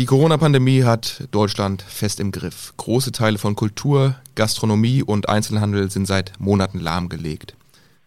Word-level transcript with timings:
Die 0.00 0.06
Corona-Pandemie 0.06 0.84
hat 0.84 1.28
Deutschland 1.30 1.82
fest 1.82 2.20
im 2.20 2.32
Griff. 2.32 2.72
Große 2.78 3.12
Teile 3.12 3.36
von 3.36 3.54
Kultur, 3.54 4.14
Gastronomie 4.34 5.02
und 5.02 5.28
Einzelhandel 5.28 5.90
sind 5.90 6.06
seit 6.06 6.32
Monaten 6.40 6.80
lahmgelegt. 6.80 7.54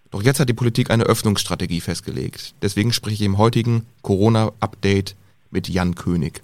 Doch 0.09 0.23
jetzt 0.23 0.39
hat 0.39 0.49
die 0.49 0.55
Politik 0.55 0.89
eine 0.89 1.03
Öffnungsstrategie 1.03 1.81
festgelegt. 1.81 2.55
Deswegen 2.63 2.93
spreche 2.93 3.17
ich 3.17 3.21
im 3.21 3.37
heutigen 3.37 3.85
Corona-Update 4.01 5.15
mit 5.51 5.69
Jan 5.69 5.93
König. 5.93 6.41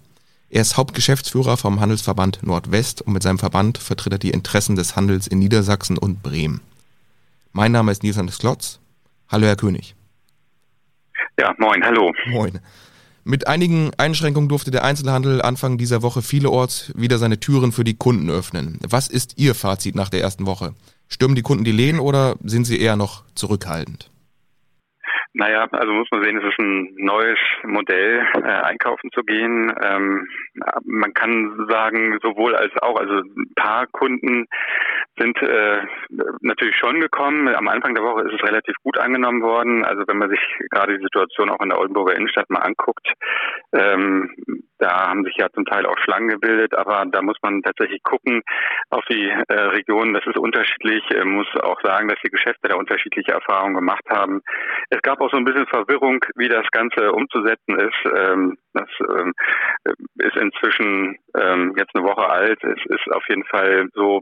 Er 0.51 0.61
ist 0.61 0.77
Hauptgeschäftsführer 0.77 1.57
vom 1.57 1.79
Handelsverband 1.79 2.43
Nordwest 2.43 3.01
und 3.01 3.13
mit 3.13 3.23
seinem 3.23 3.39
Verband 3.39 3.79
vertritt 3.79 4.13
er 4.13 4.19
die 4.19 4.29
Interessen 4.29 4.75
des 4.75 4.95
Handels 4.95 5.25
in 5.25 5.39
Niedersachsen 5.39 5.97
und 5.97 6.21
Bremen. 6.21 6.61
Mein 7.53 7.71
Name 7.71 7.91
ist 7.91 8.03
Nils 8.03 8.19
Anders 8.19 8.37
Klotz. 8.37 8.79
Hallo, 9.29 9.47
Herr 9.47 9.55
König. 9.55 9.95
Ja, 11.39 11.55
moin, 11.57 11.83
hallo. 11.83 12.13
Moin. 12.27 12.59
Mit 13.29 13.47
einigen 13.47 13.91
Einschränkungen 13.95 14.49
durfte 14.49 14.71
der 14.71 14.83
Einzelhandel 14.83 15.43
Anfang 15.43 15.77
dieser 15.77 16.01
Woche 16.01 16.23
vielerorts 16.23 16.91
wieder 16.97 17.19
seine 17.19 17.39
Türen 17.39 17.71
für 17.71 17.83
die 17.83 17.95
Kunden 17.95 18.31
öffnen. 18.31 18.79
Was 18.89 19.07
ist 19.07 19.37
Ihr 19.37 19.53
Fazit 19.53 19.93
nach 19.93 20.09
der 20.09 20.21
ersten 20.21 20.47
Woche? 20.47 20.73
Stürmen 21.07 21.35
die 21.35 21.43
Kunden 21.43 21.63
die 21.63 21.71
Läden 21.71 21.99
oder 21.99 22.37
sind 22.43 22.63
sie 22.63 22.81
eher 22.81 22.95
noch 22.95 23.23
zurückhaltend? 23.35 24.09
Naja, 25.33 25.67
also 25.69 25.93
muss 25.93 26.07
man 26.09 26.23
sehen, 26.23 26.39
es 26.39 26.43
ist 26.43 26.57
ein 26.57 26.89
neues 26.97 27.37
Modell, 27.63 28.25
äh, 28.33 28.47
einkaufen 28.47 29.11
zu 29.13 29.21
gehen. 29.21 29.71
Ähm, 29.79 30.27
man 30.85 31.13
kann 31.13 31.67
sagen, 31.69 32.17
sowohl 32.23 32.55
als 32.55 32.73
auch, 32.81 32.99
also 32.99 33.13
ein 33.13 33.53
paar 33.55 33.85
Kunden 33.85 34.47
sind 35.19 35.37
äh, 35.41 35.81
natürlich 36.41 36.75
schon 36.77 36.99
gekommen. 36.99 37.47
Am 37.47 37.67
Anfang 37.67 37.93
der 37.93 38.03
Woche 38.03 38.23
ist 38.23 38.33
es 38.33 38.47
relativ 38.47 38.75
gut 38.83 38.97
angenommen 38.97 39.41
worden. 39.41 39.85
Also 39.85 40.03
wenn 40.07 40.17
man 40.17 40.29
sich 40.29 40.39
gerade 40.69 40.97
die 40.97 41.03
Situation 41.03 41.49
auch 41.49 41.59
in 41.61 41.69
der 41.69 41.79
Oldenburger 41.79 42.15
Innenstadt 42.15 42.49
mal 42.49 42.59
anguckt, 42.59 43.07
ähm, 43.73 44.33
da 44.79 45.09
haben 45.09 45.25
sich 45.25 45.35
ja 45.37 45.49
zum 45.53 45.65
Teil 45.65 45.85
auch 45.85 45.97
Schlangen 45.99 46.29
gebildet, 46.29 46.73
aber 46.73 47.05
da 47.11 47.21
muss 47.21 47.37
man 47.41 47.61
tatsächlich 47.61 48.01
gucken 48.03 48.41
auf 48.89 49.03
die 49.09 49.29
äh, 49.29 49.53
Regionen. 49.53 50.13
Das 50.13 50.25
ist 50.25 50.37
unterschiedlich. 50.37 51.03
Ich 51.09 51.25
muss 51.25 51.47
auch 51.61 51.79
sagen, 51.81 52.07
dass 52.07 52.19
die 52.23 52.31
Geschäfte 52.31 52.69
da 52.69 52.75
unterschiedliche 52.75 53.33
Erfahrungen 53.33 53.75
gemacht 53.75 54.05
haben. 54.09 54.41
Es 54.89 55.01
gab 55.01 55.19
auch 55.19 55.29
so 55.31 55.37
ein 55.37 55.43
bisschen 55.43 55.67
Verwirrung, 55.67 56.23
wie 56.35 56.47
das 56.47 56.65
Ganze 56.71 57.11
umzusetzen 57.11 57.77
ist. 57.77 58.13
Ähm, 58.15 58.57
das 58.73 58.89
ähm, 59.09 59.33
ist 60.19 60.37
inzwischen 60.37 61.17
ähm, 61.37 61.73
jetzt 61.77 61.93
eine 61.95 62.05
Woche 62.05 62.29
alt. 62.29 62.63
Es 62.63 62.85
ist 62.85 63.11
auf 63.11 63.23
jeden 63.27 63.43
Fall 63.45 63.89
so, 63.93 64.21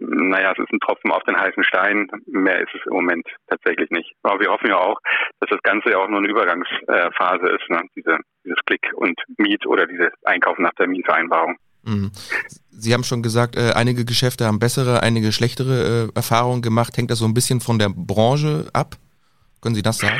naja, 0.00 0.52
es 0.52 0.58
ist 0.58 0.72
ein 0.72 0.80
Tropfen 0.80 1.10
auf 1.10 1.22
den 1.24 1.38
heißen 1.38 1.64
Stein. 1.64 2.08
Mehr 2.26 2.60
ist 2.60 2.74
es 2.74 2.80
im 2.86 2.94
Moment 2.94 3.26
tatsächlich 3.48 3.90
nicht. 3.90 4.12
Aber 4.22 4.40
wir 4.40 4.50
hoffen 4.50 4.68
ja 4.68 4.78
auch, 4.78 4.98
dass 5.40 5.50
das 5.50 5.62
Ganze 5.62 5.90
ja 5.90 5.98
auch 5.98 6.08
nur 6.08 6.18
eine 6.18 6.28
Übergangsphase 6.28 7.48
ist, 7.48 7.70
ne? 7.70 7.82
Diese, 7.94 8.18
dieses 8.44 8.58
Klick 8.66 8.92
und 8.94 9.18
Miet 9.38 9.66
oder 9.66 9.86
diese 9.86 10.10
Einkauf 10.24 10.58
nach 10.58 10.72
Terminvereinbarung. 10.74 11.56
Mhm. 11.84 12.10
Sie 12.70 12.92
haben 12.92 13.04
schon 13.04 13.22
gesagt, 13.22 13.56
äh, 13.56 13.72
einige 13.74 14.04
Geschäfte 14.04 14.44
haben 14.44 14.58
bessere, 14.58 15.02
einige 15.02 15.32
schlechtere 15.32 16.08
äh, 16.08 16.16
Erfahrungen 16.16 16.62
gemacht. 16.62 16.96
Hängt 16.96 17.10
das 17.10 17.18
so 17.18 17.26
ein 17.26 17.34
bisschen 17.34 17.60
von 17.60 17.78
der 17.78 17.90
Branche 17.94 18.68
ab? 18.72 18.96
Können 19.62 19.74
Sie 19.74 19.82
das 19.82 19.98
sagen? 19.98 20.18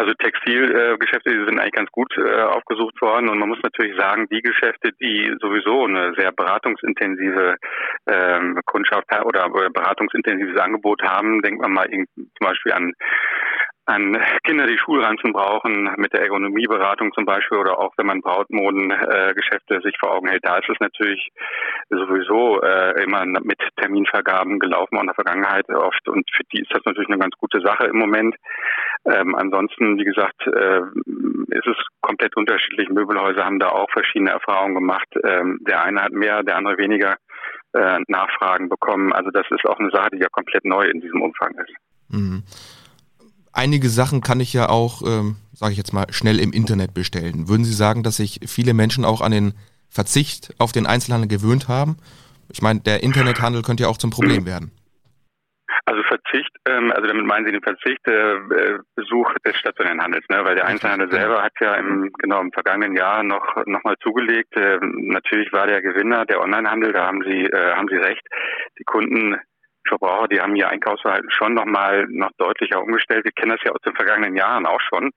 Also 0.00 0.14
Textilgeschäfte, 0.14 1.30
die 1.30 1.44
sind 1.44 1.58
eigentlich 1.58 1.74
ganz 1.74 1.90
gut 1.90 2.10
äh, 2.16 2.40
aufgesucht 2.40 2.98
worden 3.02 3.28
und 3.28 3.38
man 3.38 3.50
muss 3.50 3.58
natürlich 3.62 3.94
sagen, 3.98 4.26
die 4.30 4.40
Geschäfte, 4.40 4.92
die 4.98 5.30
sowieso 5.42 5.84
eine 5.84 6.14
sehr 6.16 6.32
beratungsintensive 6.32 7.56
ähm, 8.06 8.58
Kundschaft 8.64 9.04
oder 9.22 9.50
beratungsintensives 9.50 10.58
Angebot 10.58 11.02
haben, 11.02 11.42
denkt 11.42 11.60
man 11.60 11.74
mal 11.74 11.86
zum 11.90 12.06
Beispiel 12.40 12.72
an 12.72 12.94
an 13.90 14.16
Kinder, 14.44 14.66
die 14.66 14.78
Schulranzen 14.78 15.32
brauchen, 15.32 15.90
mit 15.96 16.12
der 16.12 16.22
Ergonomieberatung 16.22 17.12
zum 17.12 17.24
Beispiel 17.24 17.58
oder 17.58 17.78
auch 17.78 17.92
wenn 17.96 18.06
man 18.06 18.20
Brautmodengeschäfte 18.20 19.74
äh, 19.74 19.80
sich 19.82 19.96
vor 19.98 20.12
Augen 20.12 20.28
hält, 20.28 20.44
da 20.44 20.58
ist 20.58 20.68
es 20.68 20.78
natürlich 20.78 21.30
sowieso 21.88 22.62
äh, 22.62 23.02
immer 23.02 23.24
mit 23.26 23.58
Terminvergaben 23.76 24.60
gelaufen 24.60 24.96
auch 24.96 25.00
in 25.00 25.06
der 25.08 25.14
Vergangenheit 25.14 25.68
oft 25.70 26.08
und 26.08 26.28
für 26.32 26.44
die 26.52 26.60
ist 26.60 26.72
das 26.72 26.84
natürlich 26.84 27.08
eine 27.10 27.18
ganz 27.18 27.34
gute 27.36 27.60
Sache 27.60 27.86
im 27.86 27.98
Moment. 27.98 28.36
Ähm, 29.04 29.34
ansonsten, 29.34 29.98
wie 29.98 30.04
gesagt, 30.04 30.46
äh, 30.46 30.80
ist 31.56 31.66
es 31.66 31.76
komplett 32.00 32.36
unterschiedlich. 32.36 32.88
Möbelhäuser 32.90 33.44
haben 33.44 33.58
da 33.58 33.70
auch 33.70 33.90
verschiedene 33.90 34.30
Erfahrungen 34.30 34.74
gemacht. 34.74 35.08
Ähm, 35.24 35.58
der 35.66 35.82
eine 35.82 36.02
hat 36.02 36.12
mehr, 36.12 36.42
der 36.42 36.56
andere 36.56 36.76
weniger 36.78 37.16
äh, 37.72 37.98
Nachfragen 38.08 38.68
bekommen. 38.68 39.12
Also 39.12 39.30
das 39.30 39.46
ist 39.50 39.64
auch 39.64 39.78
eine 39.78 39.90
Sache, 39.90 40.10
die 40.12 40.18
ja 40.18 40.28
komplett 40.30 40.64
neu 40.64 40.84
in 40.84 41.00
diesem 41.00 41.22
Umfang 41.22 41.52
ist. 41.54 41.74
Mhm 42.08 42.42
einige 43.52 43.88
Sachen 43.88 44.20
kann 44.20 44.40
ich 44.40 44.52
ja 44.52 44.68
auch, 44.68 45.02
ähm, 45.02 45.36
sage 45.52 45.72
ich 45.72 45.78
jetzt 45.78 45.92
mal, 45.92 46.06
schnell 46.10 46.38
im 46.38 46.52
Internet 46.52 46.94
bestellen. 46.94 47.48
Würden 47.48 47.64
Sie 47.64 47.74
sagen, 47.74 48.02
dass 48.02 48.16
sich 48.16 48.40
viele 48.46 48.74
Menschen 48.74 49.04
auch 49.04 49.20
an 49.20 49.32
den 49.32 49.54
Verzicht 49.88 50.54
auf 50.58 50.72
den 50.72 50.86
Einzelhandel 50.86 51.28
gewöhnt 51.28 51.68
haben? 51.68 51.96
Ich 52.52 52.62
meine, 52.62 52.80
der 52.80 53.02
Internethandel 53.02 53.62
könnte 53.62 53.84
ja 53.84 53.88
auch 53.88 53.98
zum 53.98 54.10
Problem 54.10 54.46
werden. 54.46 54.72
Also 55.90 56.04
Verzicht, 56.04 56.54
ähm, 56.68 56.92
also 56.92 57.08
damit 57.08 57.26
meinen 57.26 57.46
Sie 57.46 57.50
den 57.50 57.64
Verzicht 57.64 58.06
äh, 58.06 58.78
Besuch 58.94 59.34
des 59.44 59.56
stationären 59.56 60.00
Handels, 60.00 60.24
ne? 60.28 60.44
weil 60.44 60.54
der 60.54 60.66
Einzelhandel 60.66 61.10
selber 61.10 61.42
hat 61.42 61.52
ja 61.58 61.74
im 61.74 62.12
genau 62.16 62.40
im 62.40 62.52
vergangenen 62.52 62.96
Jahr 62.96 63.24
noch 63.24 63.56
noch 63.66 63.82
mal 63.82 63.96
zugelegt. 64.00 64.56
Äh, 64.56 64.78
natürlich 64.80 65.52
war 65.52 65.66
der 65.66 65.82
Gewinner 65.82 66.26
der 66.26 66.40
Onlinehandel, 66.42 66.92
da 66.92 67.08
haben 67.08 67.24
Sie 67.24 67.44
äh, 67.44 67.74
haben 67.74 67.88
Sie 67.88 67.96
recht. 67.96 68.24
Die 68.78 68.84
Kunden 68.84 69.36
Verbraucher, 69.88 70.28
die 70.28 70.40
haben 70.40 70.54
ihr 70.54 70.68
Einkaufsverhalten 70.68 71.32
schon 71.32 71.54
nochmal 71.54 72.06
noch 72.08 72.30
deutlicher 72.38 72.80
umgestellt. 72.80 73.24
Wir 73.24 73.32
kennen 73.32 73.50
das 73.50 73.64
ja 73.64 73.72
aus 73.72 73.82
den 73.84 73.96
vergangenen 73.96 74.36
Jahren 74.36 74.66
auch 74.66 74.80
schon, 74.80 75.10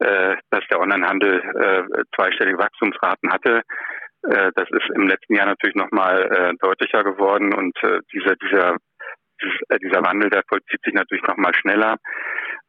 äh, 0.00 0.36
dass 0.50 0.66
der 0.70 0.78
Onlinehandel 0.78 1.40
äh, 1.40 2.02
zweistellige 2.14 2.58
Wachstumsraten 2.58 3.32
hatte. 3.32 3.62
Äh, 4.28 4.52
das 4.54 4.68
ist 4.70 4.88
im 4.94 5.08
letzten 5.08 5.34
Jahr 5.34 5.46
natürlich 5.46 5.74
nochmal 5.74 6.30
äh, 6.30 6.54
deutlicher 6.60 7.02
geworden 7.02 7.52
und 7.54 7.76
äh, 7.82 8.00
dieser, 8.12 8.36
dieser, 8.36 8.76
dieser, 9.42 9.78
dieser 9.78 10.02
Wandel, 10.04 10.30
der 10.30 10.42
vollzieht 10.48 10.82
sich 10.84 10.94
natürlich 10.94 11.24
nochmal 11.26 11.54
schneller. 11.54 11.96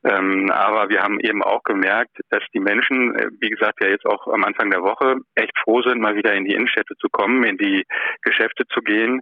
Ähm, 0.06 0.52
aber 0.52 0.90
wir 0.90 1.02
haben 1.02 1.20
eben 1.22 1.42
auch 1.42 1.64
gemerkt, 1.64 2.18
dass 2.30 2.44
die 2.54 2.60
Menschen, 2.60 3.16
äh, 3.16 3.30
wie 3.40 3.50
gesagt, 3.50 3.82
ja 3.82 3.90
jetzt 3.90 4.06
auch 4.06 4.28
am 4.28 4.44
Anfang 4.44 4.70
der 4.70 4.82
Woche 4.82 5.16
echt 5.36 5.58
froh 5.64 5.82
sind, 5.82 6.02
mal 6.02 6.16
wieder 6.16 6.34
in 6.34 6.44
die 6.44 6.54
Innenstädte 6.54 6.96
zu 7.00 7.08
kommen, 7.10 7.44
in 7.46 7.58
die 7.58 7.86
Geschäfte 8.22 8.66
zu 8.68 8.82
gehen. 8.82 9.22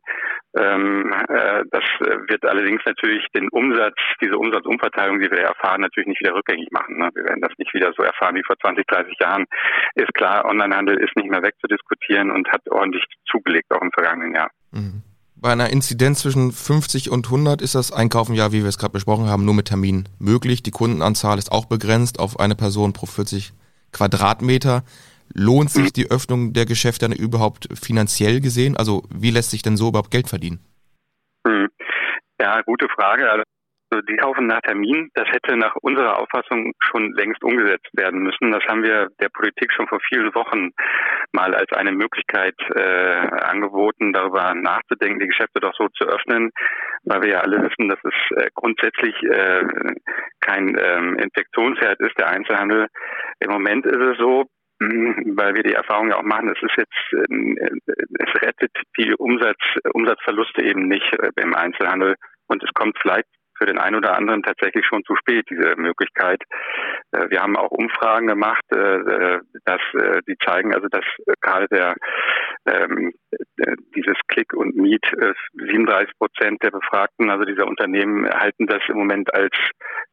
Ähm, 0.58 1.14
äh, 1.30 1.64
das 1.70 1.84
wird 2.28 2.46
allerdings 2.46 2.82
natürlich 2.86 3.28
den 3.36 3.48
Umsatz, 3.50 3.96
diese 4.22 4.38
Umsatzumverteilung, 4.38 5.20
die 5.20 5.30
wir 5.30 5.42
erfahren, 5.42 5.82
natürlich 5.82 6.08
nicht 6.08 6.22
wieder 6.22 6.34
rückgängig 6.34 6.72
machen. 6.72 6.98
Ne? 6.98 7.12
Wir 7.14 7.26
werden 7.26 7.42
das 7.42 7.54
nicht 7.58 7.74
wieder 7.76 7.94
so 7.96 8.02
erfahren 8.02 8.36
wie 8.36 8.44
vor 8.44 8.58
20, 8.58 8.86
30 8.88 9.20
Jahren. 9.20 9.46
Ist 9.94 10.14
klar, 10.16 10.46
Onlinehandel 10.46 10.98
ist 10.98 11.16
nicht 11.16 11.30
mehr 11.30 11.44
wegzudiskutieren 11.44 12.32
und 12.32 12.52
hat 12.52 12.62
ordentlich 12.70 13.06
zugelegt, 13.30 13.72
auch 13.72 13.82
im 13.82 13.92
vergangenen 13.92 14.34
Jahr. 14.34 14.50
Mhm. 14.72 15.04
Bei 15.42 15.52
einer 15.52 15.72
Inzidenz 15.72 16.20
zwischen 16.20 16.52
50 16.52 17.10
und 17.10 17.26
100 17.26 17.64
ist 17.64 17.74
das 17.74 17.92
Einkaufen 17.92 18.36
ja, 18.36 18.52
wie 18.52 18.62
wir 18.62 18.70
es 18.70 18.78
gerade 18.78 18.94
besprochen 18.94 19.26
haben, 19.26 19.44
nur 19.44 19.56
mit 19.56 19.70
Termin 19.70 20.08
möglich. 20.20 20.62
Die 20.62 20.70
Kundenanzahl 20.70 21.40
ist 21.40 21.52
auch 21.52 21.66
begrenzt 21.66 22.20
auf 22.20 22.40
eine 22.40 22.54
Person 22.54 22.94
pro 22.94 23.08
40 23.08 23.52
Quadratmeter. 23.92 24.84
Lohnt 25.34 25.72
sich 25.72 25.94
die 25.94 26.12
Öffnung 26.12 26.54
der 26.54 26.68
Geschäfte 26.68 27.10
dann 27.10 27.18
überhaupt 27.18 27.70
finanziell 27.74 28.40
gesehen? 28.40 28.78
Also 28.78 29.02
wie 29.10 29.32
lässt 29.32 29.50
sich 29.50 29.64
denn 29.64 29.78
so 29.78 29.88
überhaupt 29.88 30.12
Geld 30.12 30.30
verdienen? 30.30 30.60
Hm. 31.48 31.70
Ja, 32.40 32.62
gute 32.62 32.88
Frage. 32.96 33.28
Also 33.32 33.44
also 33.92 34.06
die 34.06 34.16
kaufen 34.16 34.48
nach 34.48 34.62
Termin, 34.62 35.10
das 35.16 35.28
hätte 35.30 35.58
nach 35.58 35.76
unserer 35.82 36.20
Auffassung 36.20 36.74
schon 36.80 37.12
längst 37.14 37.44
umgesetzt 37.44 37.90
werden 37.94 38.22
müssen. 38.22 38.52
Das 38.52 38.64
haben 38.66 38.84
wir 38.84 39.10
der 39.20 39.30
Politik 39.30 39.72
schon 39.74 39.88
vor 39.88 40.00
vielen 40.08 40.34
Wochen 40.34 40.72
mal 41.34 41.54
als 41.54 41.72
eine 41.74 41.92
Möglichkeit 41.92 42.56
äh, 42.74 43.28
angeboten, 43.44 44.14
darüber 44.14 44.54
nachzudenken, 44.54 45.20
die 45.20 45.28
Geschäfte 45.28 45.60
doch 45.60 45.74
so 45.76 45.90
zu 45.90 46.06
öffnen, 46.06 46.52
weil 47.04 47.22
wir 47.22 47.30
ja 47.32 47.40
alle 47.42 47.62
wissen, 47.64 47.90
dass 47.90 48.00
es 48.04 48.38
äh, 48.38 48.50
grundsätzlich 48.56 49.16
äh, 49.24 49.66
kein 50.40 50.78
ähm, 50.80 51.18
Infektionsherd 51.18 52.00
ist, 52.00 52.18
der 52.18 52.30
Einzelhandel. 52.30 52.88
Im 53.40 53.52
Moment 53.52 53.86
ist 53.86 54.00
es 54.00 54.18
so, 54.18 54.46
weil 54.80 55.54
wir 55.56 55.64
die 55.64 55.74
Erfahrung 55.74 56.10
ja 56.10 56.18
auch 56.18 56.24
machen, 56.24 56.50
es 56.50 56.64
ist 56.64 56.78
jetzt, 56.78 57.14
äh, 57.14 57.70
es 58.20 58.42
rettet 58.42 58.72
die 58.98 59.14
Umsatz, 59.16 59.60
Umsatzverluste 59.94 60.64
eben 60.64 60.88
nicht 60.88 61.14
äh, 61.20 61.30
im 61.36 61.54
Einzelhandel 61.54 62.16
und 62.48 62.64
es 62.64 62.74
kommt 62.74 62.98
vielleicht 63.02 63.28
für 63.62 63.68
den 63.68 63.78
einen 63.78 63.98
oder 63.98 64.18
anderen 64.18 64.42
tatsächlich 64.42 64.86
schon 64.88 65.04
zu 65.06 65.16
spät, 65.16 65.46
diese 65.50 65.76
Möglichkeit. 65.78 66.42
Äh, 67.12 67.30
wir 67.30 67.42
haben 67.42 67.56
auch 67.56 67.70
Umfragen 67.70 68.26
gemacht, 68.26 68.64
äh, 68.72 69.40
dass 69.66 69.82
äh, 69.94 70.22
die 70.28 70.36
zeigen, 70.44 70.74
also 70.74 70.88
dass 70.88 71.06
gerade 71.42 71.68
der 71.68 71.96
ähm, 72.66 73.14
dieses 73.96 74.16
Click 74.28 74.54
und 74.54 74.76
Meet 74.76 75.04
37 75.54 76.18
Prozent 76.18 76.62
der 76.62 76.72
Befragten, 76.72 77.30
also 77.30 77.44
dieser 77.44 77.68
Unternehmen, 77.68 78.30
halten 78.30 78.68
das 78.68 78.82
im 78.88 78.98
Moment 78.98 79.34
als 79.34 79.54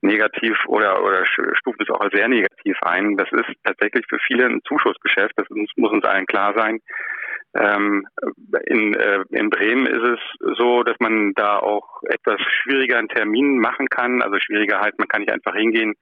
negativ 0.00 0.56
oder 0.66 1.02
oder 1.02 1.26
stufen 1.26 1.80
es 1.80 1.90
auch 1.90 2.00
als 2.00 2.14
sehr 2.14 2.28
negativ 2.28 2.76
ein. 2.82 3.16
Das 3.16 3.30
ist 3.32 3.50
tatsächlich 3.64 4.04
für 4.08 4.18
viele 4.26 4.46
ein 4.46 4.60
Zuschussgeschäft. 4.66 5.32
Das 5.36 5.46
muss 5.50 5.92
uns 5.92 6.04
allen 6.04 6.26
klar 6.26 6.54
sein. 6.56 6.80
Ähm, 7.54 8.06
in, 8.66 8.94
äh, 8.94 9.24
in 9.30 9.48
Bremen 9.48 9.86
ist 9.86 10.02
es 10.02 10.56
so, 10.58 10.82
dass 10.82 10.96
man 11.00 11.32
da 11.34 11.58
auch 11.58 12.02
etwas 12.02 12.40
schwieriger 12.62 12.98
einen 12.98 13.08
Termin 13.08 13.58
machen 13.58 13.88
kann. 13.88 14.22
Also 14.22 14.38
schwieriger 14.38 14.80
halt, 14.80 14.98
man 14.98 15.08
kann 15.08 15.22
nicht 15.22 15.32
einfach 15.32 15.54
hingehen 15.54 15.94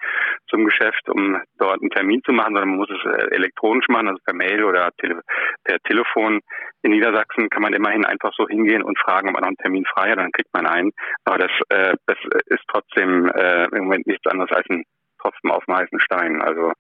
zum 0.48 0.64
Geschäft, 0.64 1.08
um 1.08 1.40
dort 1.58 1.81
einen 1.81 1.90
Termin 1.90 2.22
zu 2.25 2.32
machen, 2.32 2.54
sondern 2.54 2.70
man 2.70 2.78
muss 2.78 2.90
es 2.90 3.04
äh, 3.04 3.34
elektronisch 3.34 3.88
machen, 3.88 4.08
also 4.08 4.20
per 4.25 4.34
Mail 4.34 4.64
oder 4.64 4.90
tele 4.98 5.22
per 5.64 5.78
Telefon. 5.81 6.40
In 6.82 6.90
Niedersachsen 6.90 7.49
kann 7.49 7.62
man 7.62 7.75
immerhin 7.75 8.04
einfach 8.04 8.32
so 8.37 8.49
hingehen 8.49 8.82
und 8.82 8.99
fragen, 8.99 9.28
ob 9.28 9.34
man 9.34 9.42
noch 9.42 9.49
einen 9.49 9.56
Termin 9.56 9.84
frei 9.87 10.10
hat, 10.10 10.19
dann 10.19 10.32
kriegt 10.32 10.52
man 10.52 10.66
einen. 10.66 10.92
Aber 11.25 11.38
das, 11.38 11.50
äh, 11.69 11.94
das 12.06 12.19
ist 12.46 12.64
trotzdem 12.69 13.28
äh, 13.28 13.64
im 13.66 13.84
Moment 13.84 14.06
nichts 14.06 14.26
anderes 14.26 14.50
als 14.50 14.69
ein 14.69 14.84
Tropfen 15.20 15.50
auf 15.50 15.64
dem 15.64 15.76
heißen 15.76 16.00
Stein. 16.00 16.42
Also 16.42 16.69
mhm. 16.69 16.72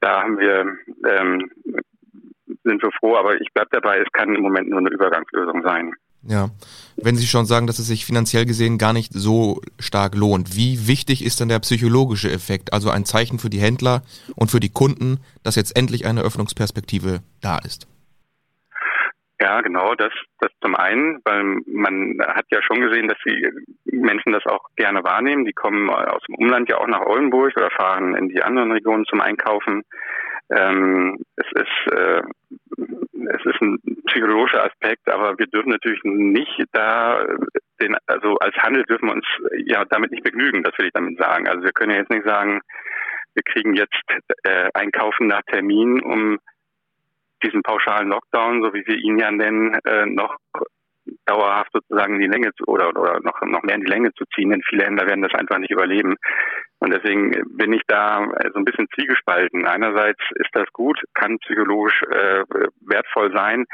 da 0.00 0.22
haben 0.22 0.38
wir 0.38 0.76
ähm, 1.08 1.50
sind 2.64 2.82
wir 2.82 2.90
froh, 2.98 3.16
aber 3.16 3.40
ich 3.40 3.52
bleibe 3.52 3.70
dabei, 3.72 3.98
es 3.98 4.12
kann 4.12 4.34
im 4.34 4.42
Moment 4.42 4.68
nur 4.68 4.78
eine 4.78 4.90
Übergangslösung 4.90 5.62
sein. 5.62 5.92
Ja, 6.24 6.50
wenn 7.02 7.16
Sie 7.16 7.26
schon 7.26 7.46
sagen, 7.46 7.66
dass 7.66 7.80
es 7.80 7.88
sich 7.88 8.06
finanziell 8.06 8.46
gesehen 8.46 8.78
gar 8.78 8.92
nicht 8.92 9.12
so 9.12 9.60
stark 9.80 10.14
lohnt, 10.14 10.56
wie 10.56 10.86
wichtig 10.86 11.24
ist 11.24 11.40
denn 11.40 11.48
der 11.48 11.58
psychologische 11.58 12.30
Effekt, 12.30 12.72
also 12.72 12.90
ein 12.90 13.04
Zeichen 13.04 13.40
für 13.40 13.50
die 13.50 13.58
Händler 13.58 14.02
und 14.36 14.50
für 14.50 14.60
die 14.60 14.72
Kunden, 14.72 15.18
dass 15.42 15.56
jetzt 15.56 15.76
endlich 15.76 16.06
eine 16.06 16.22
Öffnungsperspektive 16.22 17.20
da 17.40 17.58
ist? 17.58 17.88
Ja, 19.40 19.60
genau, 19.62 19.96
das, 19.96 20.12
das 20.38 20.52
zum 20.60 20.76
einen, 20.76 21.18
weil 21.24 21.42
man 21.66 22.16
hat 22.24 22.44
ja 22.52 22.60
schon 22.62 22.80
gesehen, 22.80 23.08
dass 23.08 23.18
die 23.26 23.44
Menschen 23.90 24.32
das 24.32 24.46
auch 24.46 24.62
gerne 24.76 25.02
wahrnehmen. 25.02 25.44
Die 25.44 25.52
kommen 25.52 25.90
aus 25.90 26.22
dem 26.28 26.36
Umland 26.36 26.68
ja 26.68 26.78
auch 26.78 26.86
nach 26.86 27.04
Oldenburg 27.04 27.52
oder 27.56 27.70
fahren 27.70 28.14
in 28.14 28.28
die 28.28 28.40
anderen 28.40 28.70
Regionen 28.70 29.04
zum 29.06 29.20
Einkaufen. 29.20 29.82
Ähm, 30.50 31.18
es 31.34 31.46
ist 31.56 31.92
äh, 31.92 32.22
es 33.30 33.44
ist 33.44 33.60
ein 33.60 33.78
psychologischer 34.06 34.64
Aspekt, 34.64 35.08
aber 35.08 35.38
wir 35.38 35.46
dürfen 35.62 35.70
natürlich 35.70 36.00
nicht 36.04 36.64
da 36.72 37.24
den, 37.80 37.96
also 38.06 38.36
als 38.38 38.56
Handel 38.56 38.84
dürfen 38.84 39.08
wir 39.08 39.14
uns 39.14 39.26
ja 39.66 39.84
damit 39.84 40.10
nicht 40.10 40.24
begnügen, 40.24 40.62
das 40.62 40.76
will 40.78 40.86
ich 40.86 40.92
damit 40.92 41.18
sagen. 41.18 41.48
Also 41.48 41.62
wir 41.62 41.72
können 41.72 41.92
ja 41.92 41.98
jetzt 41.98 42.10
nicht 42.10 42.26
sagen, 42.26 42.60
wir 43.34 43.42
kriegen 43.44 43.74
jetzt 43.74 44.02
äh, 44.44 44.70
Einkaufen 44.74 45.26
nach 45.26 45.42
Termin, 45.42 46.02
um 46.02 46.38
diesen 47.42 47.62
pauschalen 47.62 48.08
Lockdown, 48.08 48.62
so 48.62 48.72
wie 48.74 48.86
wir 48.86 48.96
ihn 48.96 49.18
ja 49.18 49.30
nennen, 49.30 49.74
äh, 49.84 50.06
noch 50.06 50.36
dauerhaft 51.26 51.70
sozusagen 51.72 52.14
in 52.14 52.20
die 52.20 52.26
Länge 52.26 52.50
zu, 52.54 52.64
oder, 52.66 52.88
oder 52.88 53.20
noch, 53.20 53.40
noch 53.42 53.62
mehr 53.62 53.76
in 53.76 53.82
die 53.82 53.90
Länge 53.90 54.12
zu 54.14 54.24
ziehen, 54.34 54.50
denn 54.50 54.62
viele 54.68 54.84
Händler 54.84 55.06
werden 55.06 55.22
das 55.22 55.34
einfach 55.34 55.58
nicht 55.58 55.70
überleben. 55.70 56.16
Und 56.78 56.92
deswegen 56.92 57.30
bin 57.56 57.72
ich 57.72 57.82
da 57.86 58.26
so 58.52 58.58
ein 58.58 58.64
bisschen 58.64 58.88
zwiegespalten. 58.94 59.66
Einerseits 59.66 60.20
ist 60.34 60.50
das 60.52 60.66
gut, 60.72 60.98
kann 61.14 61.38
psychologisch 61.38 62.02
äh, 62.10 62.44
wertvoll 62.80 63.32
sein, 63.32 63.66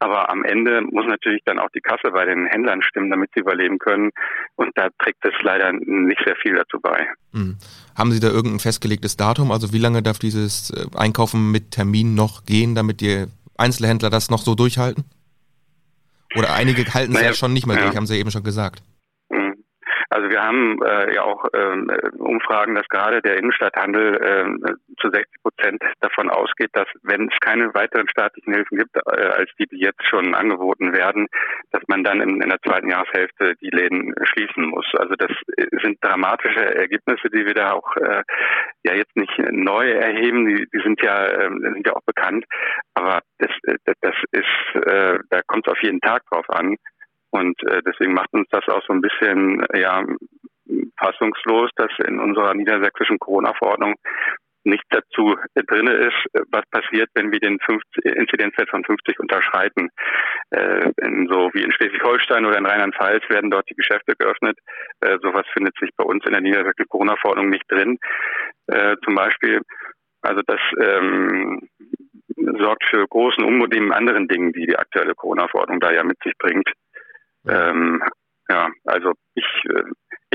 aber 0.00 0.30
am 0.30 0.44
Ende 0.44 0.82
muss 0.82 1.06
natürlich 1.06 1.42
dann 1.44 1.58
auch 1.58 1.70
die 1.74 1.80
Kasse 1.80 2.10
bei 2.12 2.24
den 2.24 2.46
Händlern 2.46 2.82
stimmen, 2.82 3.10
damit 3.10 3.30
sie 3.34 3.40
überleben 3.40 3.78
können. 3.78 4.10
Und 4.56 4.70
da 4.76 4.88
trägt 4.98 5.24
es 5.24 5.34
leider 5.42 5.72
nicht 5.72 6.20
sehr 6.24 6.36
viel 6.36 6.54
dazu 6.54 6.80
bei. 6.80 7.06
Hm. 7.32 7.56
Haben 7.96 8.12
Sie 8.12 8.20
da 8.20 8.28
irgendein 8.28 8.60
festgelegtes 8.60 9.16
Datum? 9.16 9.50
Also 9.50 9.72
wie 9.72 9.78
lange 9.78 10.02
darf 10.02 10.18
dieses 10.18 10.70
äh, 10.70 10.86
Einkaufen 10.96 11.50
mit 11.50 11.72
Termin 11.72 12.14
noch 12.14 12.44
gehen, 12.44 12.74
damit 12.74 13.00
die 13.00 13.26
Einzelhändler 13.56 14.10
das 14.10 14.30
noch 14.30 14.42
so 14.42 14.54
durchhalten? 14.54 15.04
Oder 16.36 16.52
einige 16.52 16.84
halten 16.92 17.12
es 17.12 17.18
naja, 17.18 17.30
ja 17.30 17.34
schon 17.34 17.52
nicht 17.52 17.66
mehr 17.66 17.76
ja. 17.76 17.84
durch, 17.84 17.96
haben 17.96 18.06
Sie 18.06 18.14
ja 18.14 18.20
eben 18.20 18.30
schon 18.30 18.42
gesagt. 18.42 18.82
Also 20.18 20.30
wir 20.30 20.42
haben 20.42 20.82
äh, 20.82 21.14
ja 21.14 21.22
auch 21.22 21.46
ähm, 21.54 21.88
Umfragen, 22.18 22.74
dass 22.74 22.88
gerade 22.88 23.22
der 23.22 23.36
Innenstadthandel 23.36 24.16
äh, 24.16 24.72
zu 25.00 25.10
60 25.12 25.42
Prozent 25.44 25.80
davon 26.00 26.28
ausgeht, 26.28 26.70
dass 26.72 26.88
wenn 27.04 27.28
es 27.28 27.38
keine 27.38 27.72
weiteren 27.72 28.08
staatlichen 28.08 28.52
Hilfen 28.52 28.78
gibt, 28.78 28.96
äh, 28.96 29.00
als 29.00 29.48
die, 29.60 29.68
die 29.68 29.78
jetzt 29.78 30.04
schon 30.10 30.34
angeboten 30.34 30.92
werden, 30.92 31.28
dass 31.70 31.82
man 31.86 32.02
dann 32.02 32.20
in, 32.20 32.42
in 32.42 32.48
der 32.48 32.60
zweiten 32.66 32.90
Jahreshälfte 32.90 33.54
die 33.62 33.70
Läden 33.70 34.12
schließen 34.24 34.64
muss. 34.64 34.86
Also 34.98 35.14
das 35.14 35.30
sind 35.82 35.98
dramatische 36.00 36.74
Ergebnisse, 36.74 37.30
die 37.30 37.46
wir 37.46 37.54
da 37.54 37.74
auch 37.74 37.94
äh, 37.94 38.24
ja 38.82 38.94
jetzt 38.94 39.14
nicht 39.14 39.38
neu 39.52 39.88
erheben. 39.88 40.46
Die, 40.46 40.66
die 40.74 40.82
sind 40.82 41.00
ja 41.00 41.26
äh, 41.26 41.48
sind 41.48 41.86
ja 41.86 41.94
auch 41.94 42.02
bekannt, 42.04 42.44
aber 42.94 43.20
das, 43.38 43.50
das, 44.00 44.14
ist 44.32 44.84
äh, 44.84 45.20
da 45.30 45.42
kommt 45.46 45.68
es 45.68 45.72
auf 45.72 45.80
jeden 45.80 46.00
Tag 46.00 46.22
drauf 46.28 46.50
an. 46.50 46.74
Und 47.30 47.62
äh, 47.64 47.82
deswegen 47.86 48.14
macht 48.14 48.32
uns 48.32 48.46
das 48.50 48.66
auch 48.68 48.82
so 48.86 48.92
ein 48.92 49.00
bisschen 49.00 49.64
ja 49.74 50.04
fassungslos, 50.98 51.70
dass 51.76 51.90
in 52.06 52.18
unserer 52.18 52.54
niedersächsischen 52.54 53.18
Corona-Verordnung 53.18 53.94
nicht 54.64 54.84
dazu 54.90 55.36
drinne 55.54 55.92
ist, 55.92 56.26
was 56.50 56.62
passiert, 56.70 57.08
wenn 57.14 57.32
wir 57.32 57.40
den 57.40 57.58
50, 57.60 58.04
Inzidenzwert 58.04 58.68
von 58.68 58.84
50 58.84 59.18
unterschreiten. 59.18 59.88
Äh, 60.50 60.90
so 61.28 61.50
wie 61.54 61.62
in 61.62 61.72
Schleswig-Holstein 61.72 62.44
oder 62.44 62.58
in 62.58 62.66
Rheinland-Pfalz 62.66 63.22
werden 63.28 63.50
dort 63.50 63.68
die 63.70 63.76
Geschäfte 63.76 64.14
geöffnet. 64.18 64.58
Äh, 65.00 65.18
sowas 65.22 65.46
findet 65.52 65.74
sich 65.80 65.90
bei 65.96 66.04
uns 66.04 66.24
in 66.26 66.32
der 66.32 66.42
niedersächsischen 66.42 66.88
Corona-Verordnung 66.88 67.48
nicht 67.48 67.64
drin. 67.68 67.98
Äh, 68.66 68.96
zum 69.04 69.14
Beispiel, 69.14 69.60
also 70.22 70.42
das 70.46 70.60
ähm, 70.80 71.68
sorgt 72.58 72.84
für 72.88 73.06
großen 73.06 73.44
Unmut 73.44 73.72
neben 73.72 73.92
anderen 73.92 74.28
Dingen, 74.28 74.52
die 74.52 74.66
die 74.66 74.76
aktuelle 74.76 75.14
Corona-Verordnung 75.14 75.80
da 75.80 75.92
ja 75.92 76.04
mit 76.04 76.18
sich 76.22 76.32
bringt. 76.38 76.68
Ähm, 77.48 78.02
ja, 78.48 78.68
also 78.84 79.12
ich 79.34 79.46
äh, 79.64 79.82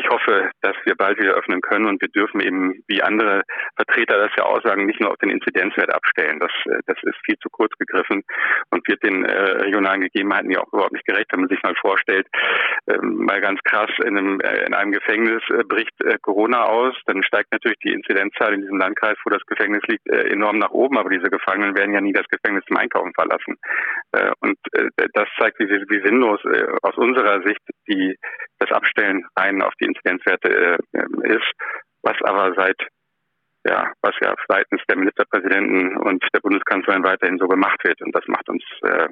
ich 0.03 0.09
hoffe, 0.09 0.51
dass 0.61 0.75
wir 0.83 0.95
bald 0.95 1.17
wieder 1.17 1.33
öffnen 1.33 1.61
können 1.61 1.85
und 1.85 2.01
wir 2.01 2.09
dürfen 2.09 2.41
eben, 2.41 2.83
wie 2.87 3.01
andere 3.01 3.43
Vertreter 3.75 4.17
das 4.17 4.31
ja 4.37 4.43
aussagen, 4.43 4.85
nicht 4.85 4.99
nur 4.99 5.11
auf 5.11 5.17
den 5.17 5.29
Inzidenzwert 5.29 5.93
abstellen. 5.93 6.39
Das, 6.39 6.51
äh, 6.65 6.79
das 6.87 6.97
ist 7.03 7.15
viel 7.25 7.37
zu 7.37 7.49
kurz 7.49 7.71
gegriffen 7.77 8.23
und 8.71 8.87
wird 8.87 9.01
den 9.03 9.23
äh, 9.23 9.33
regionalen 9.63 10.01
Gegebenheiten 10.01 10.51
ja 10.51 10.59
auch 10.59 10.73
überhaupt 10.73 10.93
nicht 10.93 11.05
gerecht. 11.05 11.27
Wenn 11.31 11.41
man 11.41 11.49
sich 11.49 11.63
mal 11.63 11.75
vorstellt, 11.79 12.27
ähm, 12.87 13.25
mal 13.25 13.39
ganz 13.39 13.61
krass, 13.63 13.89
in 14.03 14.17
einem, 14.17 14.39
äh, 14.41 14.65
in 14.65 14.73
einem 14.73 14.91
Gefängnis 14.91 15.41
äh, 15.49 15.63
bricht 15.63 15.93
äh, 16.03 16.17
Corona 16.21 16.63
aus, 16.63 16.95
dann 17.05 17.23
steigt 17.23 17.51
natürlich 17.51 17.79
die 17.79 17.93
Inzidenzzahl 17.93 18.53
in 18.53 18.61
diesem 18.61 18.77
Landkreis, 18.77 19.17
wo 19.23 19.29
das 19.29 19.45
Gefängnis 19.45 19.83
liegt, 19.87 20.05
äh, 20.09 20.29
enorm 20.29 20.59
nach 20.59 20.71
oben, 20.71 20.97
aber 20.97 21.09
diese 21.09 21.29
Gefangenen 21.29 21.77
werden 21.77 21.93
ja 21.93 22.01
nie 22.01 22.13
das 22.13 22.27
Gefängnis 22.27 22.65
zum 22.65 22.77
Einkaufen 22.77 23.13
verlassen. 23.13 23.57
Und 24.39 24.57
das 25.13 25.27
zeigt, 25.39 25.59
wie, 25.59 25.67
wie 25.67 26.05
sinnlos 26.05 26.39
aus 26.81 26.95
unserer 26.97 27.41
Sicht 27.43 27.61
die, 27.87 28.15
das 28.59 28.71
Abstellen 28.71 29.25
rein 29.37 29.61
auf 29.61 29.73
die 29.81 29.85
Inzidenzwerte 29.93 30.77
äh, 30.93 31.35
ist, 31.35 31.51
was 32.01 32.17
aber 32.23 32.53
seit 32.55 32.77
ja, 33.65 33.91
was 34.01 34.13
ja 34.21 34.35
seitens 34.47 34.81
der 34.89 34.97
Ministerpräsidenten 34.97 35.95
und 35.97 36.21
der 36.33 36.41
Bundeskanzlerin 36.41 37.03
weiterhin 37.03 37.37
so 37.39 37.47
gemacht 37.47 37.79
wird. 37.83 38.01
Und 38.01 38.13
das 38.13 38.23
macht 38.27 38.49
uns, 38.49 38.63
äh, 38.81 39.07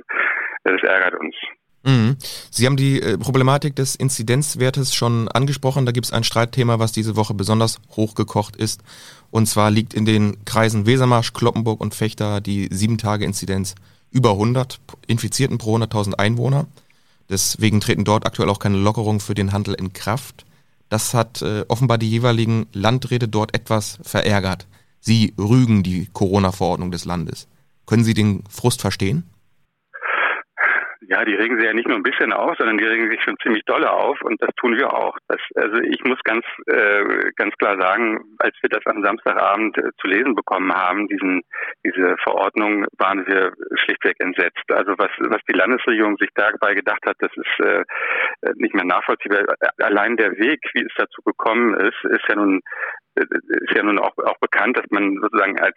das 0.63 0.83
ärgert 0.83 1.19
uns. 1.19 1.35
Mhm. 1.83 2.17
Sie 2.51 2.65
haben 2.65 2.77
die 2.77 3.01
äh, 3.01 3.17
Problematik 3.17 3.75
des 3.75 3.95
Inzidenzwertes 3.95 4.93
schon 4.93 5.27
angesprochen. 5.29 5.85
Da 5.85 5.91
gibt 5.91 6.05
es 6.05 6.13
ein 6.13 6.23
Streitthema, 6.23 6.79
was 6.79 6.91
diese 6.91 7.15
Woche 7.15 7.33
besonders 7.33 7.79
hochgekocht 7.95 8.55
ist. 8.55 8.83
Und 9.31 9.47
zwar 9.47 9.71
liegt 9.71 9.93
in 9.93 10.05
den 10.05 10.43
Kreisen 10.45 10.85
Wesermarsch, 10.85 11.33
Kloppenburg 11.33 11.81
und 11.81 11.95
Fechter 11.95 12.41
die 12.41 12.69
7-Tage-Inzidenz 12.69 13.75
über 14.11 14.31
100 14.31 14.79
Infizierten 15.07 15.57
pro 15.57 15.77
100.000 15.77 16.15
Einwohner. 16.15 16.67
Deswegen 17.29 17.79
treten 17.79 18.03
dort 18.03 18.25
aktuell 18.25 18.49
auch 18.49 18.59
keine 18.59 18.77
Lockerungen 18.77 19.21
für 19.21 19.33
den 19.33 19.53
Handel 19.53 19.73
in 19.73 19.93
Kraft. 19.93 20.45
Das 20.91 21.13
hat 21.13 21.41
äh, 21.41 21.63
offenbar 21.69 21.97
die 21.97 22.09
jeweiligen 22.09 22.67
Landräte 22.73 23.29
dort 23.29 23.55
etwas 23.55 23.97
verärgert. 24.01 24.67
Sie 24.99 25.33
rügen 25.37 25.83
die 25.83 26.09
Corona-Verordnung 26.11 26.91
des 26.91 27.05
Landes. 27.05 27.47
Können 27.85 28.03
Sie 28.03 28.13
den 28.13 28.43
Frust 28.49 28.81
verstehen? 28.81 29.23
Ja, 31.11 31.25
die 31.25 31.35
regen 31.35 31.57
sich 31.59 31.67
ja 31.67 31.73
nicht 31.73 31.89
nur 31.89 31.97
ein 31.97 32.03
bisschen 32.03 32.31
auf, 32.31 32.55
sondern 32.57 32.77
die 32.77 32.85
regen 32.85 33.11
sich 33.11 33.21
schon 33.21 33.35
ziemlich 33.43 33.65
dolle 33.65 33.91
auf 33.91 34.21
und 34.21 34.41
das 34.41 34.49
tun 34.55 34.77
wir 34.77 34.93
auch. 34.93 35.17
Das, 35.27 35.41
also 35.55 35.79
ich 35.81 36.01
muss 36.05 36.17
ganz 36.23 36.45
äh, 36.67 37.31
ganz 37.35 37.53
klar 37.57 37.77
sagen, 37.81 38.21
als 38.39 38.55
wir 38.61 38.69
das 38.69 38.85
am 38.85 39.03
Samstagabend 39.03 39.77
äh, 39.77 39.91
zu 39.99 40.07
lesen 40.07 40.35
bekommen 40.35 40.73
haben, 40.73 41.09
diesen 41.09 41.41
diese 41.83 42.15
Verordnung, 42.23 42.85
waren 42.97 43.27
wir 43.27 43.51
schlichtweg 43.75 44.21
entsetzt. 44.21 44.63
Also 44.71 44.93
was 44.97 45.11
was 45.19 45.41
die 45.49 45.57
Landesregierung 45.57 46.15
sich 46.15 46.29
dabei 46.33 46.75
gedacht 46.75 47.05
hat, 47.05 47.17
das 47.19 47.31
ist 47.35 47.59
äh, 47.59 47.83
nicht 48.55 48.73
mehr 48.73 48.85
nachvollziehbar. 48.85 49.43
Allein 49.79 50.15
der 50.15 50.31
Weg, 50.37 50.61
wie 50.75 50.85
es 50.85 50.93
dazu 50.95 51.21
gekommen 51.23 51.73
ist, 51.73 52.05
ist 52.05 52.23
ja 52.29 52.35
nun 52.35 52.61
äh, 53.15 53.25
ist 53.65 53.75
ja 53.75 53.83
nun 53.83 53.99
auch, 53.99 54.17
auch 54.17 54.39
bekannt, 54.39 54.77
dass 54.77 54.85
man 54.91 55.17
sozusagen 55.21 55.59
als 55.59 55.75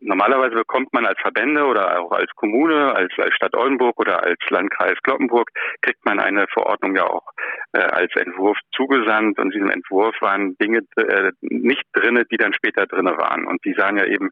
normalerweise 0.00 0.54
bekommt 0.54 0.92
man 0.92 1.06
als 1.06 1.18
Verbände 1.20 1.64
oder 1.64 2.00
auch 2.00 2.12
als 2.12 2.30
Kommune, 2.36 2.94
als, 2.94 3.12
als 3.18 3.34
Stadt 3.34 3.54
Oldenburg 3.54 3.98
oder 3.98 4.22
als 4.22 4.38
Landkreis 4.48 4.98
Kloppenburg, 5.02 5.50
kriegt 5.82 6.04
man 6.04 6.20
eine 6.20 6.46
Verordnung 6.48 6.96
ja 6.96 7.04
auch 7.04 7.26
äh, 7.72 7.80
als 7.80 8.14
Entwurf 8.16 8.58
zugesandt. 8.74 9.38
Und 9.38 9.46
in 9.46 9.60
diesem 9.60 9.70
Entwurf 9.70 10.14
waren 10.20 10.56
Dinge 10.58 10.80
äh, 10.96 11.32
nicht 11.40 11.84
drinne, 11.92 12.24
die 12.26 12.36
dann 12.36 12.54
später 12.54 12.86
drinne 12.86 13.16
waren. 13.16 13.46
Und 13.46 13.64
die 13.64 13.74
sagen 13.74 13.98
ja 13.98 14.06
eben, 14.06 14.30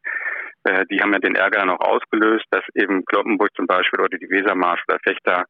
äh, 0.64 0.85
die 0.90 1.00
haben 1.00 1.12
ja 1.12 1.19
den 1.19 1.35
Ärger 1.35 1.64
noch 1.64 1.81
ausgelöst, 1.81 2.47
dass 2.50 2.64
eben 2.75 3.05
Kloppenburg 3.05 3.50
zum 3.55 3.67
Beispiel 3.67 4.00
oder 4.00 4.19
die 4.19 4.31
Wesermarsch 4.31 4.83
oder 4.88 4.99
Fechter 5.05 5.45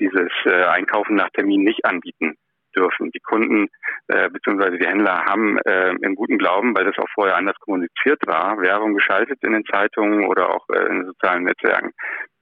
dieses 0.00 0.30
äh, 0.44 0.64
Einkaufen 0.64 1.16
nach 1.16 1.30
Termin 1.30 1.62
nicht 1.62 1.84
anbieten 1.84 2.36
dürfen. 2.76 3.10
Die 3.10 3.20
Kunden 3.20 3.68
äh, 4.08 4.28
bzw. 4.30 4.78
die 4.78 4.86
Händler 4.86 5.24
haben 5.24 5.58
äh, 5.58 5.90
im 6.00 6.14
guten 6.14 6.38
Glauben, 6.38 6.76
weil 6.76 6.84
das 6.84 6.98
auch 6.98 7.08
vorher 7.14 7.36
anders 7.36 7.56
kommuniziert 7.60 8.20
war, 8.26 8.60
Werbung 8.60 8.94
geschaltet 8.94 9.38
in 9.42 9.52
den 9.52 9.64
Zeitungen 9.64 10.26
oder 10.26 10.50
auch 10.50 10.68
äh, 10.70 10.86
in 10.86 11.00
den 11.00 11.06
sozialen 11.06 11.44
Netzwerken 11.44 11.92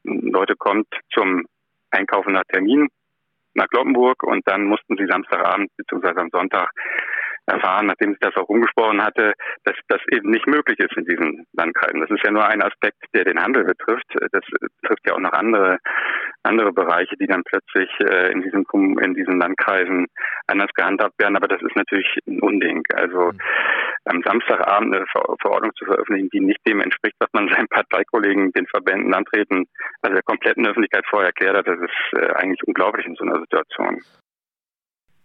Leute 0.06 0.54
kommt 0.56 0.86
zum 1.12 1.44
Einkaufen 1.90 2.32
nach 2.32 2.44
Termin 2.48 2.88
nach 3.54 3.68
Kloppenburg 3.68 4.22
und 4.22 4.46
dann 4.46 4.64
mussten 4.64 4.96
sie 4.98 5.06
Samstagabend 5.06 5.70
bzw. 5.76 6.20
am 6.20 6.28
Sonntag 6.30 6.70
erfahren, 7.46 7.86
nachdem 7.86 8.12
ich 8.12 8.18
das 8.20 8.36
auch 8.36 8.48
umgesprochen 8.48 9.02
hatte, 9.02 9.34
dass 9.64 9.76
das 9.88 10.00
eben 10.10 10.30
nicht 10.30 10.46
möglich 10.46 10.78
ist 10.78 10.96
in 10.96 11.04
diesen 11.04 11.46
Landkreisen. 11.52 12.00
Das 12.00 12.10
ist 12.10 12.24
ja 12.24 12.30
nur 12.30 12.44
ein 12.44 12.62
Aspekt, 12.62 13.04
der 13.14 13.24
den 13.24 13.40
Handel 13.40 13.64
betrifft. 13.64 14.06
Das 14.32 14.44
betrifft 14.80 15.06
ja 15.06 15.14
auch 15.14 15.20
noch 15.20 15.32
andere 15.32 15.78
andere 16.46 16.72
Bereiche, 16.72 17.16
die 17.16 17.26
dann 17.26 17.42
plötzlich 17.44 17.90
äh, 18.00 18.32
in 18.32 18.42
diesen 18.42 18.64
in 19.00 19.14
diesen 19.14 19.38
Landkreisen 19.38 20.06
anders 20.46 20.70
gehandhabt 20.74 21.18
werden. 21.18 21.36
Aber 21.36 21.48
das 21.48 21.60
ist 21.60 21.76
natürlich 21.76 22.08
ein 22.26 22.40
Unding. 22.40 22.82
Also 22.94 23.32
mhm. 23.32 23.40
am 24.04 24.22
Samstagabend 24.22 24.94
eine 24.94 25.06
Verordnung 25.06 25.72
zu 25.76 25.84
veröffentlichen, 25.84 26.30
die 26.30 26.40
nicht 26.40 26.60
dem 26.66 26.80
entspricht, 26.80 27.16
was 27.18 27.28
man 27.32 27.48
seinen 27.54 27.68
Parteikollegen, 27.68 28.52
den 28.52 28.66
Verbänden, 28.66 29.10
Landräten, 29.10 29.66
also 30.02 30.14
der 30.14 30.22
kompletten 30.22 30.66
Öffentlichkeit 30.66 31.04
vorher 31.08 31.28
erklärt 31.28 31.56
hat, 31.56 31.66
das 31.66 31.80
ist 31.80 32.20
äh, 32.20 32.32
eigentlich 32.34 32.62
unglaublich 32.66 33.06
in 33.06 33.16
so 33.16 33.24
einer 33.24 33.40
Situation. 33.40 34.00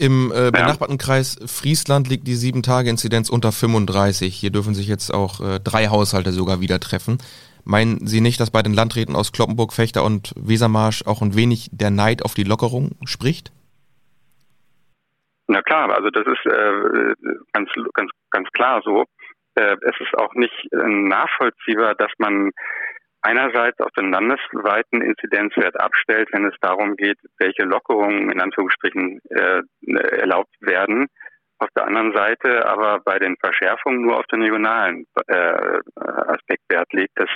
Im 0.01 0.31
äh, 0.31 0.49
benachbarten. 0.49 0.97
Kreis 0.97 1.37
Friesland 1.45 2.09
liegt 2.09 2.27
die 2.27 2.33
7-Tage-Inzidenz 2.33 3.29
unter 3.29 3.51
35. 3.51 4.35
Hier 4.35 4.49
dürfen 4.49 4.73
sich 4.73 4.87
jetzt 4.87 5.13
auch 5.13 5.39
äh, 5.41 5.59
drei 5.59 5.89
Haushalte 5.89 6.31
sogar 6.31 6.59
wieder 6.59 6.79
treffen. 6.79 7.19
Meinen 7.65 8.07
Sie 8.07 8.19
nicht, 8.19 8.39
dass 8.39 8.49
bei 8.49 8.63
den 8.63 8.73
Landräten 8.73 9.15
aus 9.15 9.31
Kloppenburg, 9.31 9.73
Fechter 9.73 10.03
und 10.03 10.33
Wesermarsch 10.35 11.05
auch 11.05 11.21
ein 11.21 11.35
wenig 11.35 11.69
der 11.71 11.91
Neid 11.91 12.25
auf 12.25 12.33
die 12.33 12.43
Lockerung 12.43 12.97
spricht? 13.05 13.51
Na 15.45 15.61
klar, 15.61 15.93
also 15.93 16.09
das 16.09 16.25
ist 16.25 16.45
äh, 16.47 17.13
ganz, 17.53 17.69
ganz, 17.93 18.09
ganz 18.31 18.49
klar 18.53 18.81
so. 18.83 19.05
Äh, 19.53 19.75
es 19.81 19.99
ist 19.99 20.17
auch 20.17 20.33
nicht 20.33 20.67
äh, 20.71 20.77
nachvollziehbar, 20.77 21.93
dass 21.93 22.11
man 22.17 22.49
einerseits 23.21 23.79
auf 23.79 23.91
den 23.91 24.11
landesweiten 24.11 25.01
Inzidenzwert 25.01 25.79
abstellt, 25.79 26.29
wenn 26.31 26.45
es 26.45 26.55
darum 26.61 26.95
geht, 26.95 27.17
welche 27.37 27.63
Lockerungen 27.63 28.31
in 28.31 28.41
Anführungsstrichen 28.41 29.21
äh, 29.29 29.61
erlaubt 30.19 30.53
werden 30.59 31.07
auf 31.61 31.69
der 31.75 31.87
anderen 31.87 32.13
Seite 32.13 32.65
aber 32.67 32.99
bei 32.99 33.19
den 33.19 33.35
Verschärfungen 33.37 34.01
nur 34.01 34.17
auf 34.17 34.25
den 34.27 34.41
regionalen 34.41 35.05
äh, 35.27 35.79
Aspekt 35.95 36.63
Wert 36.69 36.91
legt. 36.93 37.11
Das, 37.15 37.29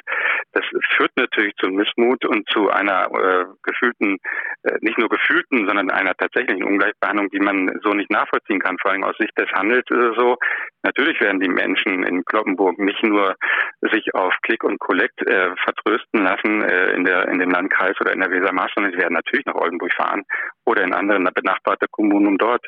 das 0.53 0.63
führt 0.95 1.11
natürlich 1.15 1.53
zu 1.57 1.69
Missmut 1.69 2.25
und 2.25 2.47
zu 2.49 2.69
einer 2.69 3.07
äh, 3.11 3.45
gefühlten, 3.63 4.17
äh, 4.63 4.77
nicht 4.81 4.97
nur 4.97 5.09
gefühlten, 5.09 5.67
sondern 5.67 5.91
einer 5.91 6.15
tatsächlichen 6.15 6.63
Ungleichbehandlung, 6.63 7.29
die 7.29 7.39
man 7.39 7.79
so 7.83 7.93
nicht 7.93 8.09
nachvollziehen 8.09 8.59
kann. 8.59 8.77
Vor 8.81 8.91
allem 8.91 9.03
aus 9.03 9.17
Sicht 9.19 9.37
des 9.37 9.51
Handels 9.51 9.85
ist 9.89 9.97
es 9.97 10.15
so, 10.17 10.37
natürlich 10.83 11.19
werden 11.21 11.39
die 11.39 11.49
Menschen 11.49 12.03
in 12.03 12.23
Kloppenburg 12.25 12.79
nicht 12.79 13.03
nur 13.03 13.35
sich 13.81 14.13
auf 14.15 14.33
Klick 14.43 14.63
und 14.63 14.79
Collect 14.79 15.21
äh, 15.27 15.51
vertrösten 15.63 16.23
lassen 16.23 16.63
äh, 16.63 16.91
in, 16.93 17.03
der, 17.03 17.27
in 17.27 17.39
dem 17.39 17.51
Landkreis 17.51 17.99
oder 17.99 18.13
in 18.13 18.21
der 18.21 18.31
Wesermarsch, 18.31 18.73
sondern 18.73 18.93
sie 18.93 18.99
werden 18.99 19.13
natürlich 19.13 19.45
nach 19.45 19.55
Oldenburg 19.55 19.93
fahren 19.93 20.23
oder 20.65 20.83
in 20.83 20.93
anderen 20.93 21.29
benachbarte 21.33 21.87
Kommunen, 21.91 22.27
um 22.27 22.37
dort 22.37 22.65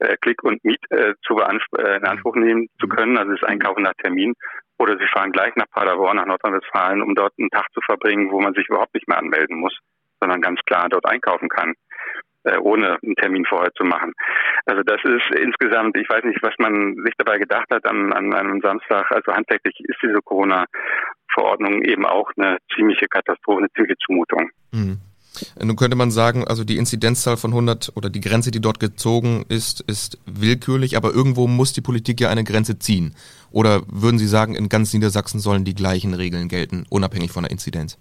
äh, 0.00 0.16
Klick 0.20 0.42
und 0.42 0.62
Miet 0.64 0.80
äh, 0.90 1.14
zu 1.22 1.38
äh, 1.38 1.96
in 1.96 2.04
Anspruch 2.04 2.36
nehmen 2.36 2.68
zu 2.78 2.86
mhm. 2.86 2.90
können, 2.90 3.18
also 3.18 3.32
das 3.32 3.42
Einkaufen 3.42 3.82
nach 3.82 3.94
Termin. 3.94 4.34
Oder 4.78 4.96
sie 4.98 5.06
fahren 5.06 5.32
gleich 5.32 5.54
nach 5.56 5.68
Paderborn, 5.70 6.16
nach 6.16 6.26
Nordrhein-Westfalen, 6.26 7.02
um 7.02 7.14
dort 7.14 7.34
einen 7.38 7.50
Tag 7.50 7.66
zu 7.74 7.80
verbringen, 7.82 8.30
wo 8.30 8.40
man 8.40 8.54
sich 8.54 8.66
überhaupt 8.68 8.94
nicht 8.94 9.08
mehr 9.08 9.18
anmelden 9.18 9.58
muss, 9.58 9.76
sondern 10.20 10.40
ganz 10.40 10.60
klar 10.64 10.88
dort 10.88 11.04
einkaufen 11.06 11.48
kann 11.48 11.74
äh, 12.44 12.58
ohne 12.58 12.98
einen 13.02 13.16
Termin 13.16 13.44
vorher 13.44 13.72
zu 13.74 13.84
machen. 13.84 14.12
Also 14.66 14.82
das 14.82 15.00
ist 15.04 15.38
insgesamt, 15.38 15.96
ich 15.96 16.08
weiß 16.08 16.24
nicht, 16.24 16.42
was 16.42 16.54
man 16.58 16.96
sich 17.04 17.14
dabei 17.18 17.38
gedacht 17.38 17.66
hat 17.70 17.84
an, 17.86 18.12
an 18.12 18.32
einem 18.32 18.60
Samstag. 18.60 19.10
Also 19.10 19.32
handwerklich 19.32 19.74
ist 19.80 19.98
diese 20.02 20.20
Corona-Verordnung 20.24 21.82
eben 21.82 22.06
auch 22.06 22.30
eine 22.36 22.58
ziemliche 22.74 23.06
Katastrophe, 23.06 23.58
eine 23.58 23.70
ziemliche 23.72 23.98
Zumutung. 24.06 24.50
Mhm. 24.72 24.98
Nun 25.62 25.76
könnte 25.76 25.96
man 25.96 26.10
sagen, 26.10 26.44
also 26.46 26.64
die 26.64 26.76
Inzidenzzahl 26.76 27.36
von 27.36 27.52
100 27.52 27.92
oder 27.94 28.10
die 28.10 28.20
Grenze, 28.20 28.50
die 28.50 28.60
dort 28.60 28.80
gezogen 28.80 29.44
ist, 29.48 29.80
ist 29.80 30.18
willkürlich, 30.26 30.96
aber 30.96 31.12
irgendwo 31.12 31.46
muss 31.46 31.72
die 31.72 31.80
Politik 31.80 32.20
ja 32.20 32.28
eine 32.28 32.44
Grenze 32.44 32.78
ziehen. 32.78 33.14
Oder 33.50 33.82
würden 33.86 34.18
Sie 34.18 34.28
sagen, 34.28 34.54
in 34.54 34.68
ganz 34.68 34.92
Niedersachsen 34.92 35.40
sollen 35.40 35.64
die 35.64 35.74
gleichen 35.74 36.14
Regeln 36.14 36.48
gelten, 36.48 36.84
unabhängig 36.88 37.30
von 37.30 37.44
der 37.44 37.50
Inzidenz? 37.50 37.96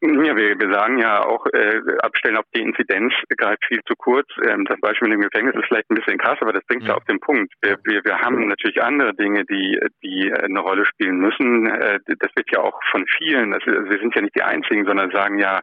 Ja, 0.00 0.36
wir, 0.36 0.56
wir 0.60 0.72
sagen 0.72 0.98
ja 0.98 1.24
auch, 1.24 1.44
äh, 1.46 1.80
abstellen 2.02 2.36
auf 2.36 2.44
die 2.54 2.60
Inzidenz 2.60 3.12
greift 3.36 3.64
viel 3.66 3.80
zu 3.84 3.94
kurz. 3.96 4.28
Ähm, 4.46 4.64
das 4.64 4.78
Beispiel 4.80 5.08
mit 5.08 5.18
dem 5.18 5.28
Gefängnis 5.28 5.56
ist 5.56 5.66
vielleicht 5.66 5.90
ein 5.90 5.96
bisschen 5.96 6.18
krass, 6.18 6.38
aber 6.40 6.52
das 6.52 6.64
bringt 6.66 6.84
ja, 6.84 6.90
ja 6.90 6.94
auf 6.94 7.04
den 7.04 7.18
Punkt. 7.18 7.52
Wir, 7.62 7.78
wir, 7.82 8.04
wir 8.04 8.18
haben 8.20 8.46
natürlich 8.46 8.80
andere 8.80 9.12
Dinge, 9.14 9.44
die, 9.46 9.76
die 10.04 10.32
eine 10.32 10.60
Rolle 10.60 10.86
spielen 10.86 11.18
müssen. 11.18 11.66
Äh, 11.66 11.98
das 12.06 12.30
wird 12.36 12.48
ja 12.52 12.60
auch 12.60 12.78
von 12.92 13.06
vielen, 13.18 13.50
das, 13.50 13.64
also 13.66 13.90
wir 13.90 13.98
sind 13.98 14.14
ja 14.14 14.22
nicht 14.22 14.36
die 14.36 14.42
Einzigen, 14.42 14.86
sondern 14.86 15.10
sagen 15.10 15.38
ja 15.40 15.60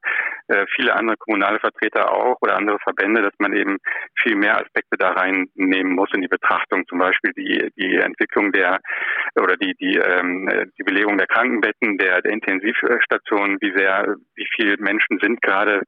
äh, 0.49 0.65
viele 0.75 0.93
andere 0.93 1.15
kommunale 1.15 1.59
Vertreter 1.59 2.11
auch 2.11 2.35
oder 2.41 2.57
andere 2.57 2.79
Verbände, 2.79 3.21
dass 3.21 3.33
man 3.39 3.53
eben 3.53 3.77
viel 4.21 4.35
mehr 4.35 4.57
Aspekte 4.57 4.97
da 4.97 5.11
reinnehmen 5.11 5.93
muss 5.93 6.09
in 6.13 6.21
die 6.21 6.27
Betrachtung. 6.27 6.85
Zum 6.89 6.99
Beispiel 6.99 7.31
die, 7.37 7.71
die 7.77 7.95
Entwicklung 7.95 8.51
der 8.51 8.79
oder 9.39 9.55
die, 9.55 9.75
die, 9.75 9.95
ähm, 9.95 10.49
die 10.77 10.83
Belegung 10.83 11.17
der 11.17 11.27
Krankenbetten, 11.27 11.97
der, 11.97 12.21
der 12.21 12.33
Intensivstationen, 12.33 13.59
wie 13.61 13.71
sehr 13.77 14.17
wie 14.35 14.47
viele 14.55 14.77
Menschen 14.77 15.19
sind 15.21 15.41
gerade 15.41 15.81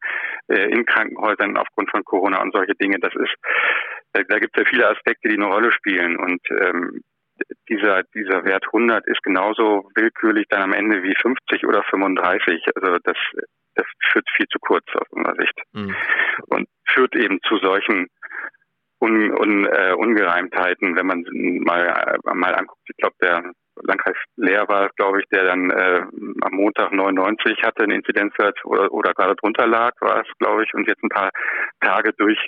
äh, 0.48 0.70
in 0.72 0.86
Krankenhäusern 0.86 1.58
aufgrund 1.58 1.90
von 1.92 2.04
Corona 2.04 2.42
und 2.42 2.54
solche 2.54 2.76
Dinge. 2.76 3.00
Das 3.00 3.14
ist, 3.16 3.36
da, 4.14 4.24
da 4.24 4.40
gibt 4.40 4.58
es 4.58 4.64
ja 4.64 4.70
viele 4.70 4.90
Aspekte, 4.90 5.30
die 5.30 5.36
eine 5.36 5.46
Rolle 5.46 5.72
spielen 5.72 6.18
und 6.18 6.42
ähm, 6.52 7.02
dieser, 7.70 8.04
dieser 8.16 8.46
Wert 8.46 8.66
100 8.68 9.06
ist 9.08 9.22
genauso 9.24 9.90
willkürlich 9.96 10.46
dann 10.50 10.64
am 10.64 10.74
Ende 10.74 11.04
wie 11.04 11.16
50 11.22 11.66
oder 11.66 11.84
35. 11.84 12.64
Also 12.76 12.98
das, 13.04 13.18
das 13.76 13.86
führt 14.12 14.28
viel 14.36 14.48
zu 14.48 14.60
kurz 14.60 14.86
aus 14.96 15.08
unserer 15.12 15.36
Sicht 15.36 15.60
mhm. 15.74 15.96
und 16.48 16.68
führt 16.88 17.16
eben 17.16 17.40
zu 17.48 17.58
solchen 17.58 18.08
Un, 19.00 19.32
un, 19.32 19.66
äh, 19.68 19.94
Ungereimtheiten, 19.94 20.96
wenn 20.96 21.06
man 21.06 21.24
mal, 21.64 21.86
äh, 21.86 22.34
mal 22.34 22.56
anguckt. 22.56 22.82
Ich 22.90 22.98
glaube, 22.98 23.16
der 23.22 23.54
Landkreis 23.84 24.18
Leer 24.36 24.68
war 24.68 24.88
es, 24.88 24.96
glaube 24.96 25.20
ich, 25.20 25.28
der 25.30 25.46
dann 25.46 25.70
äh, 25.72 26.02
am 26.42 26.54
Montag 26.54 26.92
99 26.92 27.62
hatte, 27.64 27.84
einen 27.84 28.00
Inzidenzwert 28.00 28.64
oder, 28.66 28.92
oder 28.92 29.14
gerade 29.14 29.36
drunter 29.36 29.68
lag, 29.68 29.94
war 30.02 30.22
es, 30.22 30.28
glaube 30.40 30.64
ich, 30.64 30.74
und 30.74 30.88
jetzt 30.88 31.04
ein 31.04 31.10
paar 31.10 31.32
Tage 31.82 32.14
durch 32.14 32.40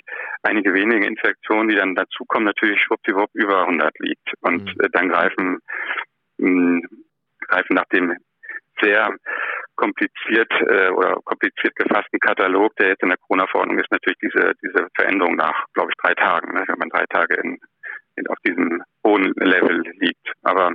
einige 0.42 0.74
wenige 0.74 1.06
Infektionen, 1.06 1.68
die 1.68 1.76
dann 1.76 1.94
dazukommen, 1.94 2.46
natürlich 2.46 2.80
schwuppdiwupp 2.82 3.30
über 3.34 3.62
100 3.62 3.98
liegt. 4.00 4.32
Und 4.40 4.64
mhm. 4.64 4.80
äh, 4.80 4.88
dann 4.92 5.08
greifen, 5.08 5.58
mh, 6.38 6.80
greifen 7.40 7.74
nach 7.74 7.86
dem 7.92 8.16
sehr 8.80 9.14
kompliziert 9.76 10.52
äh, 10.68 10.90
oder 10.90 11.16
kompliziert 11.24 11.74
gefassten 11.76 12.20
Katalog, 12.20 12.74
der 12.76 12.88
jetzt 12.88 13.02
in 13.02 13.08
der 13.08 13.18
Corona-Verordnung 13.18 13.78
ist, 13.78 13.90
natürlich 13.90 14.18
diese, 14.22 14.52
diese 14.62 14.88
Veränderung 14.94 15.36
nach, 15.36 15.64
glaube 15.72 15.90
ich, 15.90 15.96
drei 16.02 16.14
Tagen, 16.14 16.52
ne, 16.52 16.64
wenn 16.66 16.78
man 16.78 16.90
drei 16.90 17.06
Tage 17.06 17.34
in, 17.36 17.52
in, 17.52 17.58
auf 18.28 18.38
diesem 18.46 18.82
hohen 19.04 19.32
Level 19.36 19.82
liegt. 19.98 20.32
Aber 20.42 20.72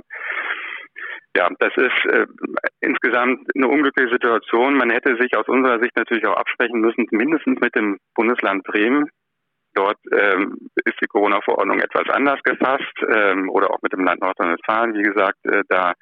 ja, 1.36 1.50
das 1.58 1.72
ist 1.76 2.06
äh, 2.06 2.26
insgesamt 2.80 3.46
eine 3.54 3.68
unglückliche 3.68 4.10
Situation. 4.10 4.76
Man 4.76 4.90
hätte 4.90 5.16
sich 5.20 5.36
aus 5.36 5.46
unserer 5.48 5.78
Sicht 5.80 5.94
natürlich 5.96 6.26
auch 6.26 6.36
absprechen 6.36 6.80
müssen, 6.80 7.06
mindestens 7.10 7.60
mit 7.60 7.74
dem 7.74 7.98
Bundesland 8.14 8.64
Bremen. 8.64 9.10
Dort 9.74 9.98
ähm, 10.10 10.56
ist 10.86 10.98
die 11.02 11.06
Corona-Verordnung 11.06 11.80
etwas 11.80 12.08
anders 12.08 12.42
gefasst 12.42 12.96
ähm, 13.14 13.50
oder 13.50 13.70
auch 13.70 13.82
mit 13.82 13.92
dem 13.92 14.04
Land 14.04 14.22
Nordrhein-Westfalen. 14.22 14.94
Wie 14.94 15.02
gesagt, 15.02 15.36
äh, 15.44 15.62
da 15.68 15.92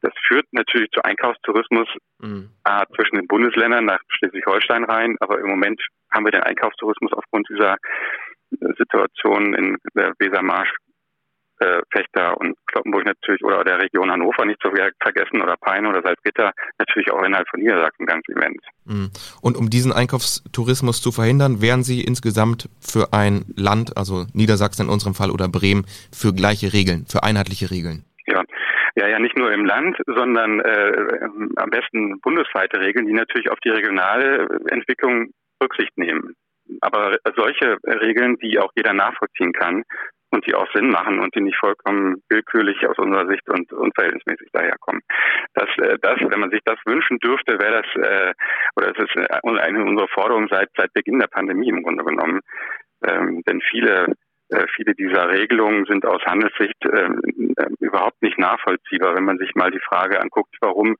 das 0.00 0.12
führt 0.26 0.46
natürlich 0.52 0.90
zu 0.90 1.02
Einkaufstourismus 1.02 1.88
mhm. 2.20 2.50
äh, 2.64 2.84
zwischen 2.96 3.16
den 3.16 3.26
Bundesländern 3.26 3.84
nach 3.84 4.00
Schleswig-Holstein 4.08 4.84
rein. 4.84 5.16
Aber 5.20 5.38
im 5.38 5.48
Moment 5.48 5.80
haben 6.10 6.24
wir 6.24 6.32
den 6.32 6.42
Einkaufstourismus 6.42 7.12
aufgrund 7.12 7.48
dieser 7.48 7.74
äh, 7.74 8.72
Situation 8.78 9.54
in 9.54 9.76
der 9.94 10.12
Wesermarsch 10.18 10.72
äh, 11.60 11.82
Fechter 11.92 12.36
und 12.38 12.56
Kloppenburg 12.66 13.04
natürlich 13.04 13.44
oder 13.44 13.62
der 13.62 13.78
Region 13.78 14.10
Hannover 14.10 14.44
nicht 14.44 14.60
zu 14.60 14.70
vergessen 15.00 15.40
oder 15.40 15.56
Peine 15.56 15.88
oder 15.88 16.02
Salzgitter 16.02 16.52
natürlich 16.78 17.10
auch 17.12 17.22
innerhalb 17.22 17.48
von 17.48 17.60
Niedersachsen 17.60 18.06
ganz 18.06 18.22
immens. 18.28 18.60
Mhm. 18.84 19.10
Und 19.40 19.56
um 19.56 19.70
diesen 19.70 19.92
Einkaufstourismus 19.92 21.00
zu 21.00 21.12
verhindern, 21.12 21.62
wären 21.62 21.84
Sie 21.84 22.02
insgesamt 22.02 22.68
für 22.80 23.12
ein 23.12 23.44
Land, 23.56 23.96
also 23.96 24.26
Niedersachsen 24.32 24.86
in 24.86 24.88
unserem 24.92 25.14
Fall 25.14 25.30
oder 25.30 25.48
Bremen, 25.48 25.86
für 26.12 26.32
gleiche 26.34 26.72
Regeln, 26.72 27.06
für 27.06 27.22
einheitliche 27.22 27.70
Regeln? 27.70 28.04
Ja, 28.26 28.42
ja, 28.96 29.08
ja, 29.08 29.18
nicht 29.18 29.36
nur 29.36 29.52
im 29.52 29.64
Land, 29.64 29.96
sondern 30.06 30.60
äh, 30.60 31.20
am 31.56 31.70
besten 31.70 32.20
bundesweite 32.20 32.80
Regeln, 32.80 33.06
die 33.06 33.12
natürlich 33.12 33.50
auf 33.50 33.58
die 33.64 33.70
regionale 33.70 34.46
Entwicklung 34.68 35.30
Rücksicht 35.62 35.96
nehmen. 35.96 36.34
Aber 36.80 37.16
solche 37.36 37.76
Regeln, 37.84 38.36
die 38.38 38.58
auch 38.58 38.70
jeder 38.76 38.94
nachvollziehen 38.94 39.52
kann 39.52 39.82
und 40.30 40.46
die 40.46 40.54
auch 40.54 40.66
Sinn 40.74 40.90
machen 40.90 41.20
und 41.20 41.34
die 41.34 41.40
nicht 41.40 41.58
vollkommen 41.58 42.22
willkürlich 42.28 42.86
aus 42.86 42.98
unserer 42.98 43.26
Sicht 43.28 43.48
und 43.48 43.72
unverhältnismäßig 43.72 44.48
daherkommen. 44.52 45.02
Das, 45.54 45.68
äh, 45.78 45.98
das, 46.00 46.18
wenn 46.20 46.40
man 46.40 46.50
sich 46.50 46.60
das 46.64 46.78
wünschen 46.84 47.18
dürfte, 47.18 47.58
wäre 47.58 47.82
das 47.82 48.08
äh, 48.08 48.32
oder 48.76 48.92
es 48.92 48.98
ist 48.98 49.16
äh, 49.16 49.28
eine 49.42 49.84
unserer 49.84 50.08
Forderungen 50.08 50.48
seit 50.50 50.68
seit 50.76 50.92
Beginn 50.92 51.18
der 51.18 51.28
Pandemie 51.28 51.68
im 51.68 51.82
Grunde 51.82 52.04
genommen. 52.04 52.40
Ähm, 53.06 53.42
denn 53.46 53.60
viele 53.70 54.14
viele 54.74 54.94
dieser 54.94 55.28
Regelungen 55.28 55.84
sind 55.86 56.06
aus 56.06 56.22
Handelssicht 56.24 56.84
äh, 56.84 57.08
überhaupt 57.80 58.20
nicht 58.22 58.38
nachvollziehbar, 58.38 59.14
wenn 59.14 59.24
man 59.24 59.38
sich 59.38 59.54
mal 59.54 59.70
die 59.70 59.80
Frage 59.80 60.20
anguckt, 60.20 60.54
warum 60.60 60.96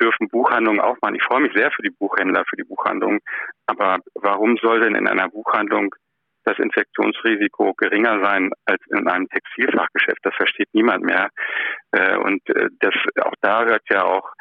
dürfen 0.00 0.28
Buchhandlungen 0.28 0.80
aufmachen. 0.80 1.16
Ich 1.16 1.24
freue 1.24 1.42
mich 1.42 1.52
sehr 1.54 1.70
für 1.70 1.82
die 1.82 1.90
Buchhändler, 1.90 2.44
für 2.48 2.56
die 2.56 2.64
Buchhandlungen, 2.64 3.20
aber 3.66 3.98
warum 4.14 4.56
soll 4.58 4.80
denn 4.80 4.94
in 4.94 5.08
einer 5.08 5.28
Buchhandlung 5.28 5.94
das 6.44 6.58
Infektionsrisiko 6.58 7.74
geringer 7.74 8.20
sein 8.20 8.50
als 8.64 8.80
in 8.90 9.06
einem 9.06 9.28
Textilfachgeschäft. 9.28 10.18
Das 10.22 10.34
versteht 10.34 10.68
niemand 10.72 11.04
mehr. 11.04 11.28
Äh, 11.92 12.16
und 12.16 12.40
äh, 12.48 12.68
das 12.80 12.94
auch 13.22 13.34
da 13.40 13.64
hört 13.64 13.82
ja 13.90 14.04
auch 14.04 14.32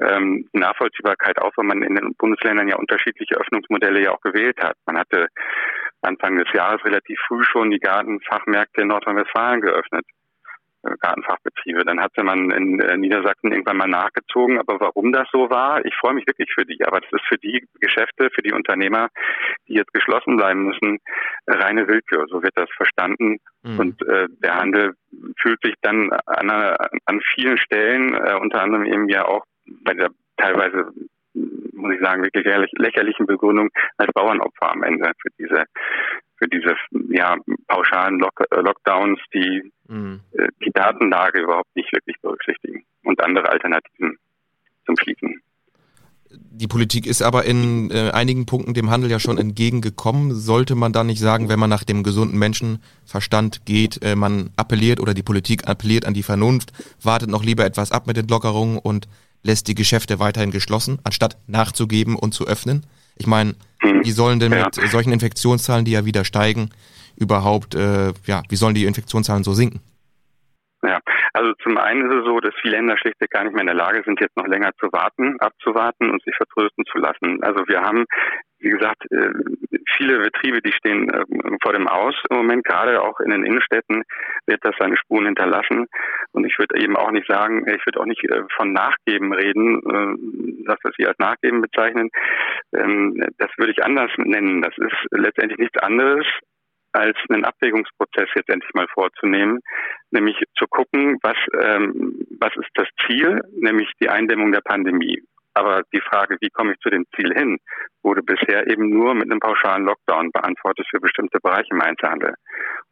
ähm, 0.00 0.48
Nachvollziehbarkeit 0.52 1.38
auf, 1.38 1.52
weil 1.56 1.66
man 1.66 1.82
in 1.82 1.94
den 1.94 2.14
Bundesländern 2.14 2.68
ja 2.68 2.76
unterschiedliche 2.76 3.36
Öffnungsmodelle 3.36 4.02
ja 4.02 4.12
auch 4.12 4.20
gewählt 4.20 4.58
hat. 4.62 4.76
Man 4.86 4.98
hatte 4.98 5.28
Anfang 6.02 6.36
des 6.36 6.52
Jahres 6.52 6.84
relativ 6.84 7.18
früh 7.26 7.42
schon 7.44 7.70
die 7.70 7.80
Gartenfachmärkte 7.80 8.82
in 8.82 8.88
Nordrhein-Westfalen 8.88 9.60
geöffnet. 9.60 10.04
Äh, 10.84 10.94
Gartenfachbetriebe. 11.00 11.84
Dann 11.84 12.00
hatte 12.00 12.22
man 12.22 12.50
in 12.50 12.78
äh, 12.80 12.96
Niedersachsen 12.96 13.50
irgendwann 13.50 13.78
mal 13.78 13.88
nachgezogen. 13.88 14.60
Aber 14.60 14.78
warum 14.78 15.12
das 15.12 15.26
so 15.32 15.50
war, 15.50 15.84
ich 15.84 15.94
freue 15.96 16.14
mich 16.14 16.26
wirklich 16.26 16.52
für 16.54 16.64
die. 16.64 16.84
Aber 16.84 17.00
das 17.00 17.10
ist 17.12 17.26
für 17.26 17.38
die 17.38 17.66
Geschäfte, 17.80 18.30
für 18.32 18.42
die 18.42 18.52
Unternehmer, 18.52 19.08
die 19.66 19.74
jetzt 19.74 19.92
geschlossen 19.92 20.36
bleiben 20.36 20.66
müssen, 20.66 20.98
reine 21.48 21.88
Willkür. 21.88 22.26
So 22.28 22.42
wird 22.44 22.56
das 22.56 22.70
verstanden. 22.76 23.38
Mhm. 23.62 23.78
Und 23.78 24.02
äh, 24.06 24.28
der 24.42 24.54
Handel 24.54 24.94
fühlt 25.40 25.60
sich 25.62 25.74
dann 25.82 26.12
an, 26.26 26.50
an 26.50 27.20
vielen 27.34 27.58
Stellen, 27.58 28.14
äh, 28.14 28.34
unter 28.40 28.62
anderem 28.62 28.84
eben 28.84 29.08
ja 29.08 29.24
auch 29.24 29.44
bei 29.84 29.94
der 29.94 30.10
teilweise 30.36 30.92
muss 31.78 31.94
ich 31.94 32.00
sagen, 32.00 32.22
wirklich 32.22 32.44
lächerlichen 32.78 33.26
Begründung 33.26 33.70
als 33.96 34.12
Bauernopfer 34.12 34.72
am 34.72 34.82
Ende 34.82 35.12
für 35.22 35.30
diese 35.38 35.64
für 36.36 36.48
diese 36.48 36.76
ja, 37.10 37.36
pauschalen 37.66 38.20
Lock 38.20 38.40
äh, 38.50 38.60
Lockdowns, 38.60 39.18
die 39.34 39.72
mhm. 39.88 40.20
äh, 40.32 40.48
die 40.64 40.70
Datenlage 40.70 41.42
überhaupt 41.42 41.74
nicht 41.74 41.92
wirklich 41.92 42.16
berücksichtigen 42.20 42.84
und 43.04 43.22
andere 43.22 43.48
Alternativen 43.48 44.16
zum 44.86 44.96
Schließen. 44.96 45.42
Die 46.30 46.68
Politik 46.68 47.06
ist 47.06 47.22
aber 47.22 47.44
in 47.44 47.90
äh, 47.90 48.10
einigen 48.10 48.46
Punkten 48.46 48.74
dem 48.74 48.90
Handel 48.90 49.10
ja 49.10 49.18
schon 49.18 49.38
entgegengekommen. 49.38 50.34
Sollte 50.34 50.74
man 50.74 50.92
da 50.92 51.02
nicht 51.02 51.20
sagen, 51.20 51.48
wenn 51.48 51.58
man 51.58 51.70
nach 51.70 51.84
dem 51.84 52.02
gesunden 52.02 52.38
Menschenverstand 52.38 53.64
geht, 53.64 54.02
äh, 54.02 54.14
man 54.14 54.50
appelliert 54.56 55.00
oder 55.00 55.14
die 55.14 55.22
Politik 55.22 55.66
appelliert 55.66 56.04
an 56.04 56.14
die 56.14 56.22
Vernunft, 56.22 56.72
wartet 57.02 57.30
noch 57.30 57.42
lieber 57.42 57.64
etwas 57.64 57.92
ab 57.92 58.06
mit 58.06 58.16
den 58.16 58.28
Lockerungen 58.28 58.78
und 58.78 59.08
lässt 59.42 59.68
die 59.68 59.74
Geschäfte 59.74 60.18
weiterhin 60.18 60.50
geschlossen, 60.50 60.98
anstatt 61.04 61.36
nachzugeben 61.46 62.16
und 62.16 62.32
zu 62.32 62.46
öffnen? 62.46 62.86
Ich 63.16 63.26
meine, 63.26 63.54
hm. 63.80 64.04
wie 64.04 64.10
sollen 64.10 64.40
denn 64.40 64.50
mit 64.50 64.74
solchen 64.90 65.12
Infektionszahlen, 65.12 65.84
die 65.84 65.92
ja 65.92 66.04
wieder 66.04 66.24
steigen, 66.24 66.70
überhaupt, 67.16 67.74
äh, 67.74 68.12
ja, 68.26 68.42
wie 68.48 68.56
sollen 68.56 68.74
die 68.74 68.84
Infektionszahlen 68.84 69.44
so 69.44 69.52
sinken? 69.52 69.80
Ja, 70.82 71.00
also 71.32 71.52
zum 71.62 71.76
einen 71.76 72.08
ist 72.08 72.18
es 72.18 72.24
so, 72.24 72.38
dass 72.38 72.54
viele 72.62 72.76
Länder 72.76 72.96
schlichtweg 72.96 73.30
gar 73.30 73.42
nicht 73.42 73.52
mehr 73.52 73.62
in 73.62 73.66
der 73.66 73.74
Lage 73.74 74.02
sind, 74.04 74.20
jetzt 74.20 74.36
noch 74.36 74.46
länger 74.46 74.70
zu 74.78 74.86
warten, 74.92 75.38
abzuwarten 75.40 76.10
und 76.10 76.22
sich 76.22 76.34
vertrösten 76.36 76.84
zu 76.84 76.98
lassen. 76.98 77.42
Also 77.42 77.66
wir 77.66 77.80
haben, 77.80 78.04
wie 78.60 78.70
gesagt, 78.70 79.04
äh, 79.10 79.32
viele 79.96 80.20
Betriebe, 80.20 80.62
die 80.62 80.72
stehen 80.72 81.10
äh, 81.10 81.24
vor 81.62 81.72
dem 81.72 81.88
Aus 81.88 82.14
im 82.30 82.36
Moment, 82.36 82.64
gerade 82.64 83.02
auch 83.02 83.18
in 83.18 83.30
den 83.30 83.44
Innenstädten 83.44 84.04
wird 84.46 84.64
das 84.64 84.74
seine 84.78 84.96
Spuren 84.96 85.26
hinterlassen. 85.26 85.86
Und 86.32 86.44
ich 86.44 86.58
würde 86.58 86.80
eben 86.80 86.96
auch 86.96 87.10
nicht 87.10 87.26
sagen, 87.26 87.66
ich 87.68 87.84
würde 87.86 88.00
auch 88.00 88.06
nicht 88.06 88.22
äh, 88.24 88.42
von 88.56 88.72
Nachgeben 88.72 89.32
reden, 89.32 90.64
das, 90.66 90.78
was 90.82 90.92
Sie 90.96 91.06
als 91.06 91.18
Nachgeben 91.18 91.62
bezeichnen. 91.62 92.10
Ähm, 92.74 93.24
das 93.38 93.50
würde 93.56 93.72
ich 93.72 93.82
anders 93.82 94.10
nennen. 94.18 94.62
Das 94.62 94.76
ist 94.76 94.96
letztendlich 95.10 95.58
nichts 95.58 95.78
anderes 95.78 96.26
als 96.92 97.16
einen 97.28 97.44
Abwägungsprozess 97.44 98.28
jetzt 98.34 98.48
endlich 98.48 98.72
mal 98.74 98.86
vorzunehmen, 98.92 99.60
nämlich 100.10 100.36
zu 100.56 100.66
gucken, 100.68 101.18
was, 101.22 101.36
ähm, 101.60 102.26
was 102.40 102.54
ist 102.56 102.70
das 102.74 102.88
Ziel, 103.06 103.40
nämlich 103.52 103.90
die 104.00 104.08
Eindämmung 104.08 104.52
der 104.52 104.62
Pandemie. 104.62 105.22
Aber 105.58 105.82
die 105.92 106.00
Frage, 106.00 106.36
wie 106.40 106.50
komme 106.50 106.72
ich 106.72 106.78
zu 106.78 106.88
dem 106.88 107.04
Ziel 107.16 107.34
hin, 107.34 107.58
wurde 108.04 108.22
bisher 108.22 108.68
eben 108.68 108.90
nur 108.90 109.12
mit 109.14 109.28
einem 109.28 109.40
pauschalen 109.40 109.84
Lockdown 109.86 110.30
beantwortet 110.30 110.86
für 110.88 111.00
bestimmte 111.00 111.40
Bereiche 111.40 111.70
im 111.72 111.80
Einzelhandel. 111.80 112.34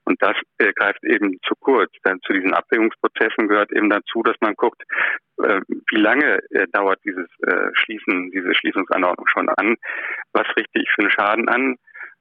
Und 0.04 0.20
das 0.20 0.36
äh, 0.58 0.72
greift 0.72 1.04
eben 1.04 1.38
zu 1.46 1.54
kurz. 1.60 1.92
Denn 2.04 2.18
zu 2.22 2.32
diesen 2.32 2.54
Abwägungsprozessen 2.54 3.46
gehört 3.46 3.70
eben 3.70 3.88
dazu, 3.88 4.24
dass 4.24 4.34
man 4.40 4.54
guckt, 4.54 4.82
äh, 5.44 5.60
wie 5.68 6.00
lange 6.00 6.40
äh, 6.50 6.66
dauert 6.72 6.98
dieses 7.04 7.28
äh, 7.46 7.70
Schließen, 7.74 8.32
diese 8.32 8.52
Schließungsanordnung 8.52 9.28
schon 9.28 9.48
an, 9.48 9.76
was 10.32 10.46
richte 10.56 10.80
ich 10.80 10.90
für 10.92 11.02
einen 11.02 11.10
Schaden 11.12 11.48
an, 11.48 11.76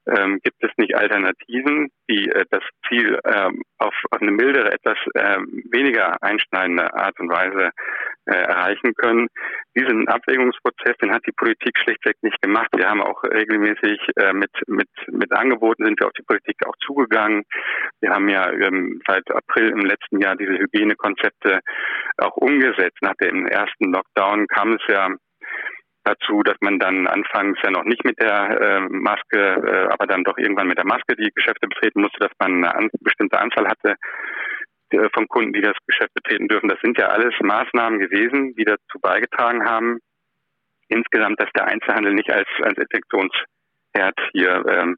ähm, 0.07 0.39
gibt 0.43 0.63
es 0.63 0.71
nicht 0.77 0.95
Alternativen, 0.95 1.89
die 2.09 2.29
äh, 2.29 2.45
das 2.49 2.63
Ziel 2.87 3.19
ähm, 3.25 3.63
auf, 3.77 3.93
auf 4.11 4.21
eine 4.21 4.31
mildere, 4.31 4.71
etwas 4.71 4.97
ähm, 5.15 5.63
weniger 5.71 6.21
einschneidende 6.21 6.93
Art 6.93 7.19
und 7.19 7.29
Weise 7.29 7.71
äh, 8.25 8.35
erreichen 8.35 8.93
können. 8.95 9.27
Diesen 9.75 10.07
Abwägungsprozess, 10.07 10.97
den 11.01 11.13
hat 11.13 11.25
die 11.27 11.31
Politik 11.31 11.77
schlichtweg 11.77 12.15
nicht 12.21 12.41
gemacht. 12.41 12.69
Wir 12.75 12.89
haben 12.89 13.01
auch 13.01 13.23
regelmäßig 13.23 13.99
äh, 14.15 14.33
mit, 14.33 14.51
mit, 14.67 14.89
mit 15.07 15.31
Angeboten 15.31 15.85
sind 15.85 15.99
wir 15.99 16.07
auf 16.07 16.13
die 16.13 16.23
Politik 16.23 16.55
auch 16.65 16.75
zugegangen. 16.85 17.43
Wir 18.01 18.11
haben 18.11 18.29
ja 18.29 18.51
ähm, 18.51 19.01
seit 19.07 19.29
April 19.31 19.69
im 19.69 19.85
letzten 19.85 20.21
Jahr 20.21 20.35
diese 20.35 20.53
Hygienekonzepte 20.53 21.59
auch 22.17 22.37
umgesetzt. 22.37 22.97
Nach 23.01 23.15
dem 23.15 23.47
ersten 23.47 23.91
Lockdown 23.91 24.47
kam 24.47 24.73
es 24.73 24.81
ja 24.87 25.09
dazu, 26.05 26.43
dass 26.43 26.55
man 26.61 26.79
dann 26.79 27.07
anfangs 27.07 27.59
ja 27.63 27.71
noch 27.71 27.83
nicht 27.83 28.05
mit 28.05 28.19
der 28.19 28.61
äh, 28.61 28.79
Maske, 28.89 29.39
äh, 29.39 29.93
aber 29.93 30.07
dann 30.07 30.23
doch 30.23 30.37
irgendwann 30.37 30.67
mit 30.67 30.77
der 30.77 30.85
Maske 30.85 31.15
die 31.15 31.31
Geschäfte 31.33 31.67
betreten 31.67 32.01
musste, 32.01 32.19
dass 32.19 32.31
man 32.39 32.63
eine 32.63 32.75
an, 32.75 32.89
bestimmte 33.01 33.39
Anzahl 33.39 33.67
hatte 33.67 33.95
äh, 34.91 35.09
von 35.13 35.27
Kunden, 35.27 35.53
die 35.53 35.61
das 35.61 35.75
Geschäft 35.87 36.13
betreten 36.13 36.47
dürfen. 36.47 36.69
Das 36.69 36.79
sind 36.81 36.97
ja 36.97 37.07
alles 37.07 37.33
Maßnahmen 37.41 37.99
gewesen, 37.99 38.55
die 38.55 38.65
dazu 38.65 38.99
beigetragen 39.01 39.65
haben, 39.65 39.99
insgesamt, 40.87 41.39
dass 41.41 41.49
der 41.55 41.65
Einzelhandel 41.65 42.13
nicht 42.13 42.31
als, 42.31 42.47
als 42.61 42.77
Infektionsherd 43.95 44.15
hier 44.31 44.63
ähm, 44.67 44.97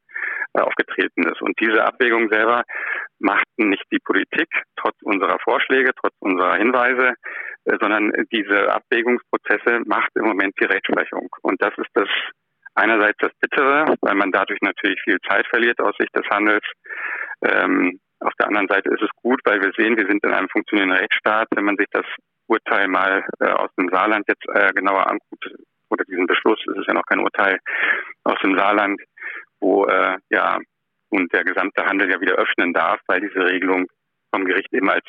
aufgetreten 0.54 1.24
ist. 1.24 1.42
Und 1.42 1.60
diese 1.60 1.84
Abwägung 1.84 2.30
selber 2.30 2.64
macht 3.20 3.46
nicht 3.58 3.84
die 3.92 4.00
Politik, 4.00 4.48
trotz 4.76 4.96
unserer 5.04 5.38
Vorschläge, 5.40 5.92
trotz 6.00 6.14
unserer 6.20 6.56
Hinweise, 6.56 7.14
äh, 7.66 7.78
sondern 7.80 8.12
diese 8.32 8.74
Abwägungsprozesse 8.74 9.82
macht 9.86 10.10
im 10.16 10.26
Moment 10.26 10.56
die 10.60 10.66
Rechtsprechung. 10.66 11.30
Und 11.42 11.62
das 11.62 11.74
ist 11.78 11.90
das 11.94 12.10
einerseits 12.76 13.18
das 13.20 13.32
Bittere, 13.40 13.96
weil 14.02 14.16
man 14.16 14.32
dadurch 14.32 14.60
natürlich 14.62 15.02
viel 15.04 15.18
Zeit 15.28 15.48
verliert 15.48 15.80
aus 15.80 15.96
Sicht 15.98 16.16
des 16.16 16.28
Handels. 16.30 16.66
Ähm, 17.44 18.00
auf 18.20 18.34
der 18.40 18.48
anderen 18.48 18.68
Seite 18.68 18.90
ist 18.90 19.02
es 19.02 19.10
gut, 19.22 19.40
weil 19.46 19.62
wir 19.62 19.72
sehen, 19.78 19.98
wir 19.98 20.08
sind 20.08 20.24
in 20.24 20.34
einem 20.34 20.50
funktionierenden 20.50 20.98
Rechtsstaat. 20.98 21.48
Wenn 21.56 21.66
man 21.66 21.78
sich 21.78 21.88
das 21.92 22.06
Urteil 22.48 22.88
mal 22.88 23.24
äh, 23.40 23.50
aus 23.50 23.70
dem 23.78 23.90
Saarland 23.90 24.26
jetzt 24.28 24.46
äh, 24.54 24.72
genauer 24.74 25.08
anguckt, 25.08 25.46
oder 25.90 26.04
diesen 26.06 26.28
Beschluss, 26.28 26.60
es 26.72 26.78
ist 26.78 26.88
ja 26.88 26.94
noch 26.94 27.06
kein 27.06 27.20
Urteil 27.20 27.60
aus 28.24 28.40
dem 28.44 28.58
Saarland, 28.58 29.02
wo 29.60 29.86
äh, 29.86 30.18
ja 30.30 30.60
und 31.10 31.34
der 31.34 31.44
gesamte 31.44 31.86
Handel 31.86 32.12
ja 32.12 32.20
wieder 32.20 32.36
öffnen 32.36 32.74
darf, 32.74 33.00
weil 33.08 33.22
diese 33.22 33.46
Regelung 33.46 33.88
vom 34.32 34.46
Gericht 34.46 34.74
eben 34.74 34.90
als 34.90 35.06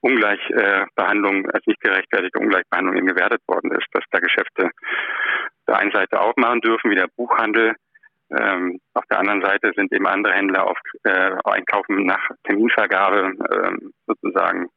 Ungleichbehandlung, 0.00 1.48
als 1.50 1.66
nicht 1.66 1.80
gerechtfertigte 1.80 2.38
Ungleichbehandlung 2.38 2.96
eben 2.96 3.06
gewertet 3.06 3.42
worden 3.46 3.70
ist, 3.72 3.86
dass 3.92 4.04
da 4.10 4.18
Geschäfte 4.18 4.70
der 5.68 5.78
einen 5.78 5.92
Seite 5.92 6.20
aufmachen 6.20 6.60
dürfen, 6.60 6.90
wie 6.90 6.96
der 6.96 7.08
Buchhandel. 7.16 7.74
Ähm, 8.30 8.80
auf 8.94 9.04
der 9.10 9.18
anderen 9.18 9.42
Seite 9.42 9.72
sind 9.76 9.92
eben 9.92 10.06
andere 10.06 10.32
Händler 10.32 10.66
auf 10.68 10.78
äh, 11.04 11.32
Einkaufen 11.44 12.06
nach 12.06 12.30
Terminvergabe 12.44 13.34
ähm, 13.52 13.92
sozusagen 14.06 14.68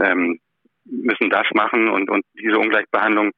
ähm, 0.00 0.40
müssen 0.84 1.30
das 1.30 1.46
machen 1.54 1.88
und, 1.88 2.10
und 2.10 2.24
diese 2.34 2.58
Ungleichbehandlung 2.58 3.32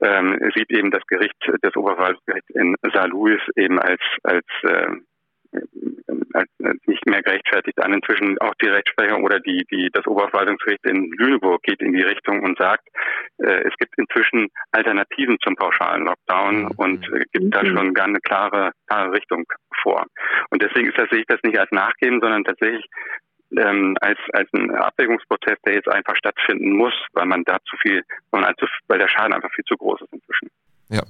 ähm, 0.00 0.38
sieht 0.54 0.70
eben 0.70 0.90
das 0.90 1.06
Gericht, 1.06 1.36
das 1.62 1.76
Oberverwaltungsgericht 1.76 2.50
in 2.50 2.74
Saarlouis 2.92 3.40
eben 3.56 3.78
als, 3.78 4.00
als, 4.22 4.46
äh, 4.62 4.88
als 6.32 6.50
nicht 6.86 7.06
mehr 7.06 7.22
gerechtfertigt 7.22 7.80
an. 7.80 7.92
Inzwischen 7.92 8.38
auch 8.38 8.54
die 8.60 8.68
Rechtsprechung 8.68 9.22
oder 9.24 9.40
die, 9.40 9.64
die, 9.70 9.88
das 9.92 10.06
Oberverwaltungsgericht 10.06 10.84
in 10.84 11.10
Lüneburg 11.12 11.62
geht 11.62 11.80
in 11.80 11.92
die 11.92 12.02
Richtung 12.02 12.42
und 12.42 12.58
sagt, 12.58 12.86
äh, 13.38 13.62
es 13.66 13.74
gibt 13.78 13.96
inzwischen 13.98 14.48
Alternativen 14.72 15.38
zum 15.42 15.54
pauschalen 15.56 16.04
Lockdown 16.04 16.72
und 16.76 17.06
äh, 17.12 17.24
gibt 17.32 17.46
mhm. 17.46 17.50
da 17.50 17.64
schon 17.64 17.94
gar 17.94 18.06
eine 18.06 18.20
klare, 18.20 18.72
klare 18.86 19.12
Richtung 19.12 19.44
vor. 19.82 20.04
Und 20.50 20.62
deswegen 20.62 20.88
ist 20.88 20.98
das, 20.98 21.08
sehe 21.10 21.20
ich 21.20 21.26
das 21.26 21.40
nicht 21.42 21.58
als 21.58 21.70
Nachgeben, 21.70 22.20
sondern 22.20 22.44
tatsächlich 22.44 22.84
ähm, 23.58 23.96
als, 24.00 24.18
als 24.32 24.48
ein 24.52 24.70
Abwägungsprozess, 24.74 25.58
der 25.64 25.74
jetzt 25.74 25.88
einfach 25.88 26.16
stattfinden 26.16 26.72
muss, 26.72 26.94
weil 27.12 27.26
man 27.26 27.44
da 27.44 27.58
zu 27.68 27.76
viel, 27.76 28.02
weil, 28.30 28.44
also, 28.44 28.66
der 28.90 29.08
Schaden 29.08 29.32
einfach 29.32 29.52
viel 29.52 29.64
zu 29.64 29.76
groß 29.76 30.02
ist 30.02 30.12
inzwischen. 30.12 30.50
Ja. 30.88 31.02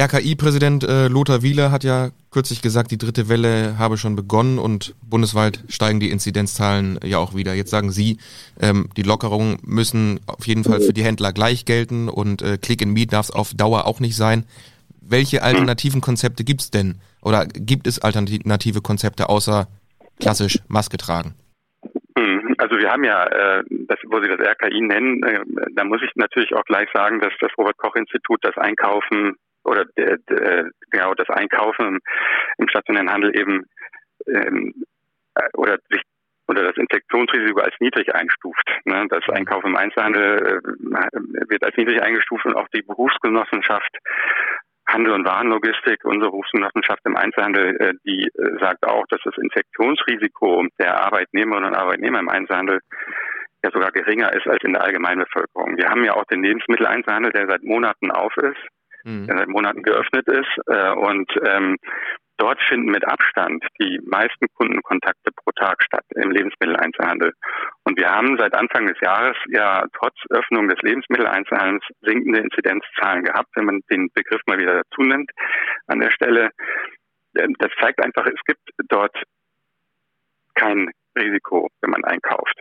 RKI-Präsident 0.00 0.84
äh, 0.84 1.08
Lothar 1.08 1.42
Wieler 1.42 1.72
hat 1.72 1.82
ja 1.82 2.10
kürzlich 2.30 2.62
gesagt, 2.62 2.92
die 2.92 2.98
dritte 2.98 3.28
Welle 3.28 3.78
habe 3.78 3.96
schon 3.96 4.14
begonnen 4.14 4.60
und 4.60 4.94
bundesweit 5.02 5.64
steigen 5.68 5.98
die 5.98 6.10
Inzidenzzahlen 6.10 7.00
ja 7.02 7.18
auch 7.18 7.34
wieder. 7.34 7.52
Jetzt 7.54 7.70
sagen 7.70 7.90
Sie, 7.90 8.18
ähm, 8.60 8.90
die 8.96 9.02
Lockerungen 9.02 9.58
müssen 9.62 10.20
auf 10.26 10.46
jeden 10.46 10.62
Fall 10.62 10.80
für 10.80 10.92
die 10.92 11.02
Händler 11.02 11.32
gleich 11.32 11.64
gelten 11.64 12.08
und 12.08 12.42
äh, 12.42 12.58
Click 12.58 12.80
and 12.80 12.92
Meet 12.92 13.12
darf 13.12 13.26
es 13.26 13.30
auf 13.32 13.54
Dauer 13.54 13.86
auch 13.86 13.98
nicht 13.98 14.14
sein. 14.14 14.44
Welche 15.00 15.42
alternativen 15.42 16.00
Konzepte 16.00 16.44
gibt 16.44 16.60
es 16.60 16.70
denn? 16.70 17.00
Oder 17.20 17.46
gibt 17.46 17.88
es 17.88 17.98
alternative 17.98 18.82
Konzepte 18.82 19.28
außer 19.28 19.66
klassisch 20.20 20.58
Maske 20.68 20.96
tragen? 20.96 21.34
Hm, 22.18 22.54
also 22.58 22.76
wir 22.76 22.90
haben 22.90 23.04
ja, 23.04 23.24
äh, 23.26 23.64
das, 23.70 23.98
wo 24.06 24.20
Sie 24.20 24.28
das 24.28 24.40
RKI 24.40 24.80
nennen, 24.80 25.22
äh, 25.22 25.40
da 25.72 25.84
muss 25.84 26.02
ich 26.02 26.10
natürlich 26.16 26.52
auch 26.54 26.64
gleich 26.64 26.88
sagen, 26.92 27.20
dass 27.20 27.32
das 27.40 27.52
Robert 27.56 27.76
Koch 27.76 27.94
Institut 27.94 28.38
das 28.42 28.56
Einkaufen 28.56 29.36
oder 29.64 29.84
genau 29.94 31.14
das 31.14 31.28
Einkaufen 31.28 31.98
im 32.56 32.68
stationären 32.68 33.10
Handel 33.10 33.38
eben 33.38 33.66
ähm, 34.26 34.74
äh, 35.34 35.48
oder 35.54 35.78
sich 35.90 36.02
oder 36.48 36.62
das 36.62 36.78
Infektionsrisiko 36.78 37.60
als 37.60 37.74
niedrig 37.78 38.14
einstuft. 38.14 38.66
Ne? 38.86 39.06
Das 39.10 39.22
Einkaufen 39.28 39.66
im 39.66 39.76
Einzelhandel 39.76 40.62
wird 41.46 41.62
als 41.62 41.76
niedrig 41.76 42.02
eingestuft 42.02 42.46
und 42.46 42.56
auch 42.56 42.68
die 42.68 42.80
Berufsgenossenschaft 42.80 43.98
Handel 44.88 45.12
und 45.12 45.26
Warenlogistik, 45.26 46.04
unsere 46.04 46.30
Berufsgenossenschaft 46.30 47.00
im 47.04 47.16
Einzelhandel, 47.16 47.76
äh, 47.76 47.92
die 48.04 48.26
äh, 48.26 48.58
sagt 48.58 48.86
auch, 48.86 49.04
dass 49.08 49.20
das 49.22 49.36
Infektionsrisiko 49.36 50.66
der 50.78 51.04
Arbeitnehmerinnen 51.04 51.70
und 51.70 51.76
Arbeitnehmer 51.76 52.20
im 52.20 52.28
Einzelhandel 52.28 52.80
ja 53.62 53.70
sogar 53.70 53.90
geringer 53.90 54.32
ist 54.32 54.46
als 54.46 54.62
in 54.64 54.72
der 54.72 54.82
Allgemeinbevölkerung. 54.82 55.76
Wir 55.76 55.88
haben 55.90 56.04
ja 56.04 56.14
auch 56.14 56.24
den 56.24 56.42
Lebensmitteleinzelhandel, 56.42 57.32
der 57.32 57.48
seit 57.48 57.64
Monaten 57.64 58.10
auf 58.10 58.34
ist, 58.36 59.04
mhm. 59.04 59.26
der 59.26 59.38
seit 59.38 59.48
Monaten 59.48 59.82
geöffnet 59.82 60.26
ist 60.26 60.58
äh, 60.66 60.90
und 60.92 61.30
ähm, 61.44 61.76
Dort 62.38 62.60
finden 62.62 62.92
mit 62.92 63.04
Abstand 63.06 63.64
die 63.80 64.00
meisten 64.06 64.46
Kundenkontakte 64.54 65.32
pro 65.32 65.50
Tag 65.52 65.82
statt 65.82 66.04
im 66.14 66.30
Lebensmitteleinzelhandel. 66.30 67.32
Und 67.82 67.98
wir 67.98 68.08
haben 68.08 68.38
seit 68.38 68.54
Anfang 68.54 68.86
des 68.86 68.98
Jahres 69.00 69.36
ja 69.48 69.84
trotz 69.92 70.14
Öffnung 70.30 70.68
des 70.68 70.80
Lebensmitteleinzelhandels 70.82 71.84
sinkende 72.00 72.38
Inzidenzzahlen 72.38 73.24
gehabt, 73.24 73.48
wenn 73.56 73.64
man 73.64 73.80
den 73.90 74.08
Begriff 74.14 74.40
mal 74.46 74.58
wieder 74.58 74.82
dazu 74.82 75.02
nimmt 75.02 75.30
an 75.88 75.98
der 75.98 76.12
Stelle. 76.12 76.50
Ähm, 77.36 77.54
das 77.58 77.72
zeigt 77.80 78.02
einfach, 78.02 78.24
es 78.26 78.40
gibt 78.46 78.62
dort 78.88 79.16
kein 80.54 80.90
Risiko, 81.18 81.68
wenn 81.80 81.90
man 81.90 82.04
einkauft. 82.04 82.58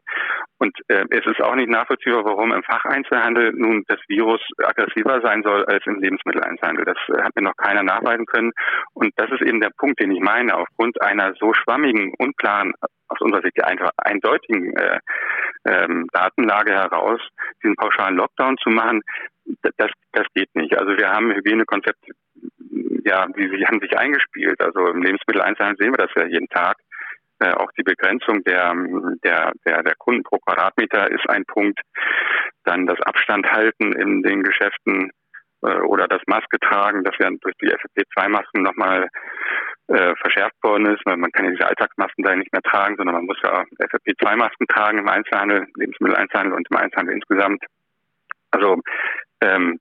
Und 0.59 0.75
äh, 0.87 1.05
es 1.11 1.25
ist 1.25 1.41
auch 1.41 1.55
nicht 1.55 1.69
nachvollziehbar, 1.69 2.25
warum 2.25 2.51
im 2.51 2.63
Facheinzelhandel 2.63 3.53
nun 3.53 3.83
das 3.87 3.99
Virus 4.07 4.41
aggressiver 4.63 5.21
sein 5.21 5.43
soll 5.43 5.65
als 5.65 5.85
im 5.85 6.01
Lebensmitteleinzelhandel. 6.01 6.85
Das 6.85 6.97
äh, 7.09 7.21
hat 7.21 7.35
mir 7.35 7.43
noch 7.43 7.55
keiner 7.57 7.83
nachweisen 7.83 8.25
können. 8.25 8.51
Und 8.93 9.13
das 9.17 9.29
ist 9.31 9.41
eben 9.41 9.61
der 9.61 9.71
Punkt, 9.77 9.99
den 9.99 10.11
ich 10.11 10.19
meine. 10.19 10.55
Aufgrund 10.55 11.01
einer 11.01 11.33
so 11.39 11.53
schwammigen, 11.53 12.13
unklaren, 12.17 12.73
aus 13.09 13.21
unserer 13.21 13.41
Sicht 13.41 13.63
einfach 13.63 13.91
eindeutigen 13.97 14.75
äh, 14.75 14.99
ähm, 15.65 16.07
Datenlage 16.11 16.73
heraus, 16.73 17.21
diesen 17.63 17.75
pauschalen 17.75 18.17
Lockdown 18.17 18.57
zu 18.57 18.69
machen, 18.69 19.01
das, 19.77 19.91
das 20.11 20.27
geht 20.33 20.53
nicht. 20.55 20.77
Also 20.77 20.97
wir 20.97 21.09
haben 21.09 21.31
Hygienekonzepte, 21.33 22.11
ja, 23.05 23.25
die, 23.27 23.49
die 23.49 23.65
haben 23.65 23.79
sich 23.79 23.97
eingespielt. 23.97 24.59
Also 24.61 24.87
im 24.87 25.01
Lebensmitteleinzelhandel 25.01 25.77
sehen 25.77 25.93
wir 25.93 26.05
das 26.05 26.11
ja 26.15 26.25
jeden 26.25 26.49
Tag. 26.49 26.77
Äh, 27.39 27.51
auch 27.51 27.71
die 27.77 27.83
Begrenzung 27.83 28.43
der, 28.43 28.73
der, 29.23 29.51
der, 29.65 29.83
der 29.83 29.95
Kunden 29.95 30.23
pro 30.23 30.37
Quadratmeter 30.39 31.11
ist 31.11 31.29
ein 31.29 31.45
Punkt. 31.45 31.79
Dann 32.63 32.87
das 32.87 32.99
Abstand 33.01 33.45
halten 33.51 33.93
in 33.93 34.23
den 34.23 34.43
Geschäften 34.43 35.11
äh, 35.61 35.79
oder 35.81 36.07
das 36.07 36.21
Maske 36.25 36.59
tragen, 36.59 37.03
das 37.03 37.15
ja 37.19 37.29
durch 37.29 37.55
die 37.61 37.71
FFP2-Masken 37.71 38.63
nochmal 38.63 39.07
äh, 39.87 40.15
verschärft 40.15 40.55
worden 40.63 40.87
ist, 40.87 41.05
man 41.05 41.31
kann 41.31 41.45
ja 41.45 41.51
diese 41.51 41.67
Alltagsmasken 41.67 42.23
da 42.23 42.35
nicht 42.35 42.51
mehr 42.51 42.61
tragen, 42.61 42.97
sondern 42.97 43.15
man 43.15 43.25
muss 43.25 43.37
ja 43.43 43.63
FFP2-Masken 43.79 44.67
tragen 44.67 44.97
im 44.97 45.07
Einzelhandel, 45.07 45.65
Lebensmitteleinzelhandel 45.75 46.53
und 46.53 46.67
im 46.69 46.77
Einzelhandel 46.77 47.15
insgesamt. 47.15 47.63
Also 48.51 48.81
ähm, 49.41 49.79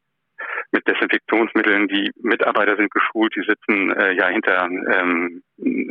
mit 0.73 0.87
Desinfektionsmitteln. 0.87 1.89
Die 1.89 2.11
Mitarbeiter 2.21 2.77
sind 2.77 2.91
geschult, 2.91 3.35
die 3.37 3.45
sitzen 3.47 3.93
äh, 3.93 4.13
ja 4.13 4.29
hinter 4.29 4.65
ähm, 4.65 5.43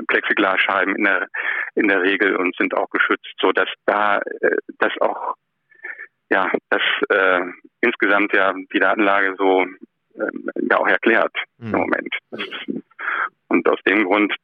Plexiglasscheiben 0.08 0.96
in 0.96 1.04
der 1.04 1.28
in 1.76 1.88
der 1.88 2.02
Regel 2.02 2.36
und 2.36 2.56
sind 2.56 2.76
auch 2.76 2.90
geschützt, 2.90 3.34
so 3.40 3.52
dass 3.52 3.70
da 3.86 4.20
äh, 4.20 4.58
das 4.80 4.92
auch 5.02 5.36
ja 6.30 6.52
das 6.70 6.82
äh, 7.10 7.42
insgesamt 7.82 8.34
ja 8.34 8.54
die 8.74 8.80
Datenlage 8.80 9.36
so 9.38 9.64
äh, 9.64 10.32
ja 10.70 10.78
auch 10.78 10.88
erklärt 10.88 11.36
mhm. 11.58 11.74
im 11.74 11.80
Moment. 11.80 12.16
Und 13.48 13.68
aus 13.70 13.80
dem 13.88 14.06
Grund 14.06 14.36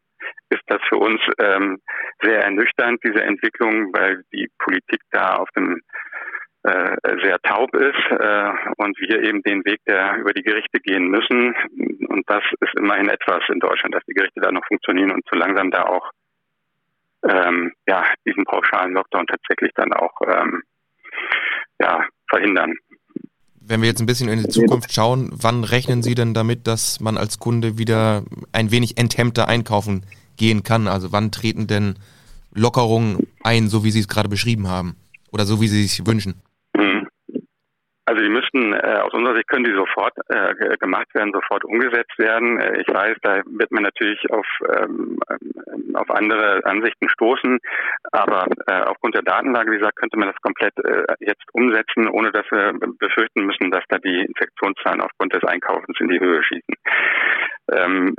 ist 0.49 0.63
das 0.67 0.81
für 0.89 0.97
uns 0.97 1.21
ähm, 1.39 1.81
sehr 2.21 2.43
ernüchternd, 2.43 3.01
diese 3.03 3.23
Entwicklung, 3.23 3.93
weil 3.93 4.23
die 4.33 4.49
Politik 4.59 5.01
da 5.11 5.35
auf 5.35 5.49
dem 5.51 5.81
äh, 6.63 6.95
sehr 7.23 7.39
taub 7.39 7.73
ist 7.73 8.11
äh, 8.11 8.51
und 8.77 8.99
wir 8.99 9.23
eben 9.23 9.41
den 9.41 9.65
Weg 9.65 9.79
der 9.87 10.17
über 10.17 10.31
die 10.31 10.43
Gerichte 10.43 10.79
gehen 10.79 11.07
müssen. 11.07 11.55
Und 12.07 12.29
das 12.29 12.43
ist 12.59 12.75
immerhin 12.77 13.09
etwas 13.09 13.41
in 13.49 13.59
Deutschland, 13.59 13.95
dass 13.95 14.03
die 14.07 14.13
Gerichte 14.13 14.41
da 14.41 14.51
noch 14.51 14.65
funktionieren 14.67 15.11
und 15.11 15.23
so 15.31 15.37
langsam 15.37 15.71
da 15.71 15.83
auch 15.83 16.11
ähm, 17.27 17.71
ja, 17.87 18.05
diesen 18.27 18.45
pauschalen 18.45 18.93
Lockdown 18.93 19.25
tatsächlich 19.27 19.71
dann 19.75 19.93
auch 19.93 20.13
ähm, 20.27 20.61
ja, 21.79 22.05
verhindern. 22.29 22.75
Wenn 23.59 23.81
wir 23.81 23.89
jetzt 23.89 24.01
ein 24.01 24.07
bisschen 24.07 24.29
in 24.29 24.39
die 24.39 24.49
Zukunft 24.49 24.93
schauen, 24.93 25.29
wann 25.33 25.63
rechnen 25.63 26.03
Sie 26.03 26.15
denn 26.15 26.33
damit, 26.33 26.67
dass 26.67 26.99
man 26.99 27.17
als 27.17 27.39
Kunde 27.39 27.77
wieder 27.77 28.23
ein 28.51 28.71
wenig 28.71 28.97
enthemmter 28.97 29.47
einkaufen 29.47 30.05
gehen 30.37 30.63
kann? 30.63 30.87
Also 30.87 31.11
wann 31.11 31.31
treten 31.31 31.67
denn 31.67 31.95
Lockerungen 32.53 33.27
ein, 33.43 33.67
so 33.67 33.83
wie 33.83 33.91
Sie 33.91 33.99
es 33.99 34.07
gerade 34.07 34.29
beschrieben 34.29 34.67
haben? 34.67 34.95
Oder 35.31 35.45
so 35.45 35.61
wie 35.61 35.67
Sie 35.67 35.85
es 35.85 35.95
sich 35.95 36.05
wünschen? 36.05 36.41
Also 38.05 38.23
die 38.23 38.29
müssten, 38.29 38.73
äh, 38.73 38.99
aus 39.01 39.13
unserer 39.13 39.35
Sicht 39.35 39.47
können 39.47 39.63
die 39.63 39.75
sofort 39.75 40.13
äh, 40.29 40.77
gemacht 40.77 41.07
werden, 41.13 41.31
sofort 41.33 41.63
umgesetzt 41.63 42.17
werden. 42.17 42.59
Äh, 42.59 42.81
ich 42.81 42.87
weiß, 42.87 43.17
da 43.21 43.41
wird 43.45 43.71
man 43.71 43.83
natürlich 43.83 44.19
auf, 44.31 44.45
ähm, 44.75 45.19
ähm, 45.29 45.95
auf 45.95 46.09
andere 46.09 46.65
Ansichten 46.65 47.09
stoßen, 47.09 47.59
aber 48.11 48.47
äh, 48.67 48.81
aufgrund 48.81 49.15
der 49.15 49.21
Datenlage, 49.21 49.71
wie 49.71 49.77
gesagt, 49.77 49.97
könnte 49.97 50.17
man 50.17 50.29
das 50.29 50.41
komplett 50.41 50.73
äh, 50.83 51.05
jetzt 51.19 51.45
umsetzen, 51.53 52.07
ohne 52.07 52.31
dass 52.31 52.45
wir 52.49 52.73
befürchten 52.97 53.45
müssen, 53.45 53.69
dass 53.69 53.83
da 53.87 53.99
die 53.99 54.25
Infektionszahlen 54.25 55.01
aufgrund 55.01 55.33
des 55.33 55.43
Einkaufens 55.43 55.99
in 55.99 56.07
die 56.07 56.19
Höhe 56.19 56.43
schießen. 56.43 56.75
Ähm, 57.71 58.15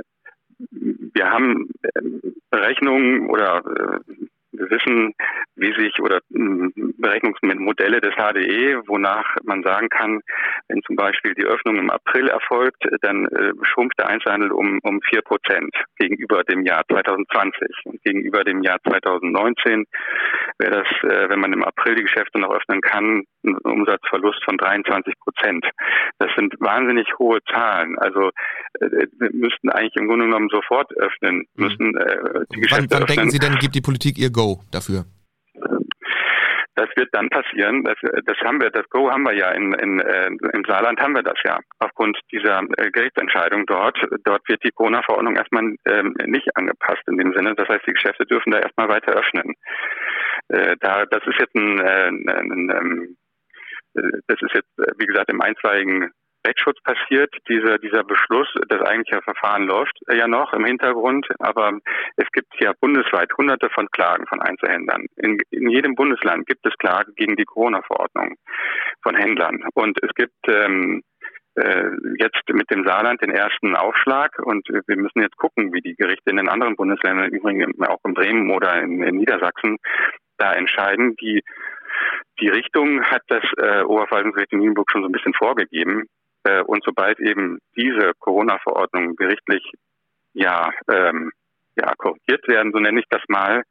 wir 0.69 1.29
haben 1.29 1.69
ähm, 1.95 2.21
Berechnungen 2.49 3.29
oder 3.29 3.63
äh, 3.65 4.13
wir 4.53 4.69
wissen, 4.69 5.13
wie 5.55 5.73
sich 5.73 5.99
oder 5.99 6.19
hm, 6.31 6.71
Berechnungsmodelle 6.97 8.01
des 8.01 8.13
HDE, 8.15 8.81
wonach 8.87 9.25
man 9.43 9.63
sagen 9.63 9.89
kann, 9.89 10.21
wenn 10.67 10.81
zum 10.83 10.95
Beispiel 10.95 11.33
die 11.33 11.45
Öffnung 11.45 11.77
im 11.77 11.89
April 11.89 12.27
erfolgt, 12.27 12.83
dann 13.01 13.25
äh, 13.27 13.51
schrumpft 13.63 13.97
der 13.99 14.07
Einzelhandel 14.07 14.51
um, 14.51 14.79
um 14.83 15.01
vier 15.01 15.21
Prozent 15.21 15.75
gegenüber 15.97 16.43
dem 16.43 16.65
Jahr 16.65 16.83
2020. 16.89 17.67
Und 17.85 18.01
gegenüber 18.03 18.43
dem 18.43 18.61
Jahr 18.61 18.79
2019 18.87 19.85
wäre 20.59 20.83
das, 20.83 21.11
äh, 21.11 21.29
wenn 21.29 21.39
man 21.39 21.53
im 21.53 21.63
April 21.63 21.95
die 21.95 22.03
Geschäfte 22.03 22.39
noch 22.39 22.53
öffnen 22.53 22.81
kann, 22.81 23.23
ein 23.45 23.57
Umsatzverlust 23.57 24.43
von 24.45 24.57
23 24.57 25.13
Prozent. 25.19 25.65
Das 26.19 26.29
sind 26.37 26.53
wahnsinnig 26.59 27.07
hohe 27.19 27.39
Zahlen. 27.51 27.97
Also 27.99 28.29
äh, 28.79 29.07
wir 29.19 29.31
müssten 29.33 29.69
eigentlich 29.69 29.95
im 29.95 30.07
Grunde 30.07 30.25
genommen 30.25 30.49
sofort 30.49 30.95
öffnen, 30.97 31.45
mhm. 31.55 31.63
müssen 31.63 31.97
äh, 31.97 32.45
die 32.53 32.61
Geschäfte 32.61 32.87
wann, 32.89 33.01
wann 33.01 33.03
öffnen. 33.03 33.17
denken 33.17 33.31
Sie 33.31 33.39
denn, 33.39 33.55
gibt 33.55 33.75
die 33.75 33.81
Politik 33.81 34.17
ihr 34.17 34.29
Go 34.29 34.42
dafür? 34.71 35.05
Das 36.75 36.89
wird 36.95 37.09
dann 37.11 37.29
passieren. 37.29 37.83
Das, 37.83 37.97
das 38.25 38.37
haben 38.39 38.59
wir, 38.59 38.71
das 38.71 38.89
Go 38.89 39.11
haben 39.11 39.23
wir 39.23 39.35
ja 39.35 39.51
in, 39.51 39.73
in, 39.73 39.99
äh, 39.99 40.27
im 40.53 40.63
Saarland 40.67 40.99
haben 40.99 41.13
wir 41.13 41.21
das 41.21 41.37
ja. 41.43 41.59
Aufgrund 41.79 42.17
dieser 42.31 42.61
äh, 42.77 42.89
Gerichtsentscheidung 42.89 43.65
dort. 43.67 43.97
Dort 44.23 44.47
wird 44.49 44.63
die 44.63 44.71
Corona-Verordnung 44.71 45.35
erstmal 45.35 45.75
ähm, 45.85 46.15
nicht 46.25 46.49
angepasst 46.57 47.03
in 47.07 47.17
dem 47.17 47.31
Sinne. 47.33 47.53
Das 47.55 47.67
heißt, 47.69 47.85
die 47.85 47.93
Geschäfte 47.93 48.25
dürfen 48.25 48.51
da 48.51 48.59
erstmal 48.59 48.89
weiter 48.89 49.13
öffnen. 49.13 49.53
Äh, 50.47 50.75
da, 50.79 51.05
das 51.05 51.21
ist 51.27 51.39
jetzt 51.39 51.55
ein, 51.55 51.79
äh, 51.79 52.07
ein, 52.07 52.29
ein, 52.29 52.71
ein 52.71 53.17
äh, 53.95 54.19
das 54.27 54.41
ist 54.41 54.55
jetzt, 54.55 54.79
äh, 54.79 54.91
wie 54.97 55.05
gesagt, 55.05 55.29
im 55.31 55.41
einstweiligen 55.41 56.09
Rechtsschutz 56.45 56.81
passiert. 56.83 57.33
Dieser, 57.49 57.77
dieser 57.77 58.03
Beschluss, 58.03 58.47
das 58.67 58.81
eigentliche 58.81 59.21
Verfahren 59.21 59.65
läuft 59.65 59.97
ja 60.11 60.27
noch 60.27 60.53
im 60.53 60.65
Hintergrund, 60.65 61.27
aber 61.39 61.79
es 62.17 62.29
gibt 62.31 62.53
ja 62.59 62.73
bundesweit 62.79 63.31
hunderte 63.37 63.69
von 63.69 63.87
Klagen 63.91 64.25
von 64.27 64.41
Einzelhändlern. 64.41 65.05
In, 65.17 65.37
in 65.51 65.69
jedem 65.69 65.95
Bundesland 65.95 66.45
gibt 66.47 66.65
es 66.65 66.77
Klagen 66.77 67.13
gegen 67.15 67.35
die 67.35 67.45
Corona-Verordnung 67.45 68.35
von 69.01 69.15
Händlern. 69.15 69.63
Und 69.73 69.97
es 70.03 70.13
gibt 70.15 70.33
ähm, 70.47 71.03
äh, 71.55 71.89
jetzt 72.19 72.43
mit 72.49 72.69
dem 72.71 72.85
Saarland 72.85 73.21
den 73.21 73.31
ersten 73.31 73.75
Aufschlag 73.75 74.39
und 74.39 74.67
wir 74.69 74.97
müssen 74.97 75.21
jetzt 75.21 75.37
gucken, 75.37 75.73
wie 75.73 75.81
die 75.81 75.95
Gerichte 75.95 76.29
in 76.29 76.37
den 76.37 76.49
anderen 76.49 76.75
Bundesländern, 76.75 77.29
übrigens 77.31 77.79
auch 77.87 77.99
in 78.05 78.13
Bremen 78.13 78.51
oder 78.51 78.81
in, 78.81 79.03
in 79.03 79.17
Niedersachsen, 79.17 79.77
da 80.37 80.53
entscheiden. 80.53 81.15
Die 81.17 81.41
die 82.39 82.49
Richtung 82.49 83.03
hat 83.03 83.21
das 83.27 83.43
äh, 83.57 83.83
Oberverwaltungsgericht 83.83 84.51
in 84.53 84.59
Nienburg 84.59 84.89
schon 84.91 85.03
so 85.03 85.07
ein 85.07 85.11
bisschen 85.11 85.33
vorgegeben. 85.35 86.07
Äh, 86.43 86.61
und 86.63 86.83
sobald 86.83 87.19
eben 87.19 87.59
diese 87.75 88.11
Corona-Verordnungen 88.19 89.15
gerichtlich 89.15 89.63
ja, 90.33 90.71
ähm, 90.91 91.31
ja 91.75 91.93
korrigiert 91.97 92.47
werden, 92.47 92.71
so 92.73 92.79
nenne 92.79 92.99
ich 92.99 93.05
das 93.09 93.21
mal, 93.27 93.63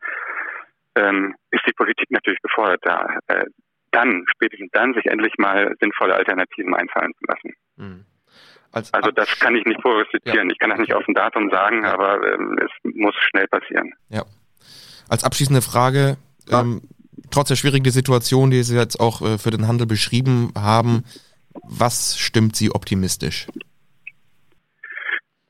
ähm, 0.94 1.34
ist 1.50 1.64
die 1.66 1.72
Politik 1.72 2.10
natürlich 2.10 2.40
gefordert, 2.40 2.80
da 2.82 3.18
äh, 3.28 3.44
dann, 3.90 4.24
spätestens 4.34 4.70
dann, 4.72 4.94
sich 4.94 5.06
endlich 5.06 5.34
mal 5.38 5.74
sinnvolle 5.80 6.14
Alternativen 6.14 6.74
einfallen 6.74 7.12
zu 7.18 7.24
lassen. 7.26 7.54
Mhm. 7.76 8.04
Als 8.72 8.92
also 8.94 9.10
das 9.10 9.38
kann 9.38 9.54
ich 9.54 9.66
nicht 9.66 9.80
prognostizieren. 9.82 10.48
Ja. 10.48 10.52
Ich 10.52 10.58
kann 10.58 10.70
das 10.70 10.78
nicht 10.78 10.94
auf 10.94 11.06
ein 11.06 11.14
Datum 11.14 11.50
sagen, 11.50 11.84
aber 11.84 12.26
ähm, 12.32 12.56
es 12.58 12.70
muss 12.94 13.14
schnell 13.30 13.46
passieren. 13.48 13.92
Ja. 14.08 14.24
Als 15.10 15.24
abschließende 15.24 15.60
Frage, 15.60 16.16
ja. 16.48 16.62
ähm, 16.62 16.80
trotz 17.30 17.48
der 17.48 17.56
schwierigen 17.56 17.90
Situation, 17.90 18.50
die 18.50 18.62
Sie 18.62 18.76
jetzt 18.76 18.98
auch 18.98 19.20
äh, 19.20 19.36
für 19.36 19.50
den 19.50 19.68
Handel 19.68 19.86
beschrieben 19.86 20.52
haben, 20.56 21.04
was 21.62 22.18
stimmt 22.18 22.56
Sie 22.56 22.70
optimistisch? 22.70 23.46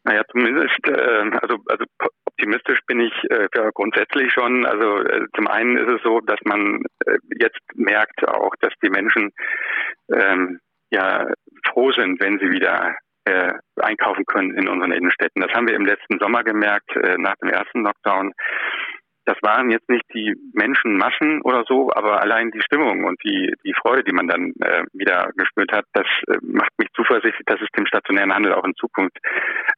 Naja, 0.05 0.23
zumindest, 0.31 0.79
äh, 0.88 1.31
also, 1.41 1.59
also 1.69 1.85
optimistisch 2.25 2.81
bin 2.87 3.01
ich 3.01 3.12
äh, 3.31 3.47
ja, 3.55 3.71
grundsätzlich 3.73 4.33
schon. 4.33 4.67
Also 4.67 4.99
äh, 4.99 5.27
zum 5.37 5.47
einen 5.47 5.77
ist 5.77 5.88
es 5.88 6.03
so, 6.03 6.21
dass 6.21 6.41
man 6.45 6.83
äh, 7.07 7.19
jetzt 7.38 7.61
merkt 7.75 8.27
auch, 8.27 8.53
dass 8.61 8.73
die 8.83 8.91
Menschen 8.91 9.31
ähm, 10.12 10.59
ja 10.91 11.29
froh 11.69 11.93
sind, 11.93 12.21
wenn 12.21 12.38
sie 12.41 12.51
wieder 12.51 12.97
äh, 13.25 13.53
einkaufen 13.77 14.25
können 14.27 14.57
in 14.57 14.69
unseren 14.69 14.93
Innenstädten. 14.93 15.43
Das 15.43 15.53
haben 15.53 15.69
wir 15.69 15.77
im 15.77 15.87
letzten 15.87 16.19
Sommer 16.19 16.43
gemerkt, 16.43 16.97
äh, 16.97 17.17
nach 17.19 17.37
dem 17.37 17.51
ersten 17.51 17.83
Lockdown 17.83 18.33
das 19.25 19.37
waren 19.43 19.71
jetzt 19.71 19.89
nicht 19.89 20.05
die 20.15 20.35
Menschenmassen 20.53 21.43
oder 21.43 21.65
so, 21.67 21.91
aber 21.95 22.21
allein 22.21 22.51
die 22.51 22.63
Stimmung 22.63 23.05
und 23.05 23.23
die, 23.25 23.55
die 23.65 23.75
Freude, 23.81 24.05
die 24.05 24.13
man 24.13 24.29
dann 24.29 24.53
äh, 24.61 24.85
wieder 24.93 25.31
gespürt 25.37 25.73
hat, 25.73 25.85
das 25.93 26.07
äh, 26.29 26.39
macht 26.43 26.73
mich 26.79 26.89
zuversichtlich, 26.95 27.47
dass 27.47 27.61
es 27.61 27.69
den 27.77 27.87
stationären 27.87 28.35
Handel 28.35 28.55
auch 28.55 28.65
in 28.65 28.75
Zukunft 28.75 29.17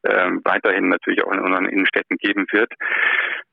äh, 0.03 0.31
weiterhin 0.43 0.89
natürlich 0.89 1.23
auch 1.23 1.31
in 1.31 1.39
unseren 1.39 1.65
Innenstädten 1.67 2.17
geben 2.17 2.45
wird. 2.51 2.73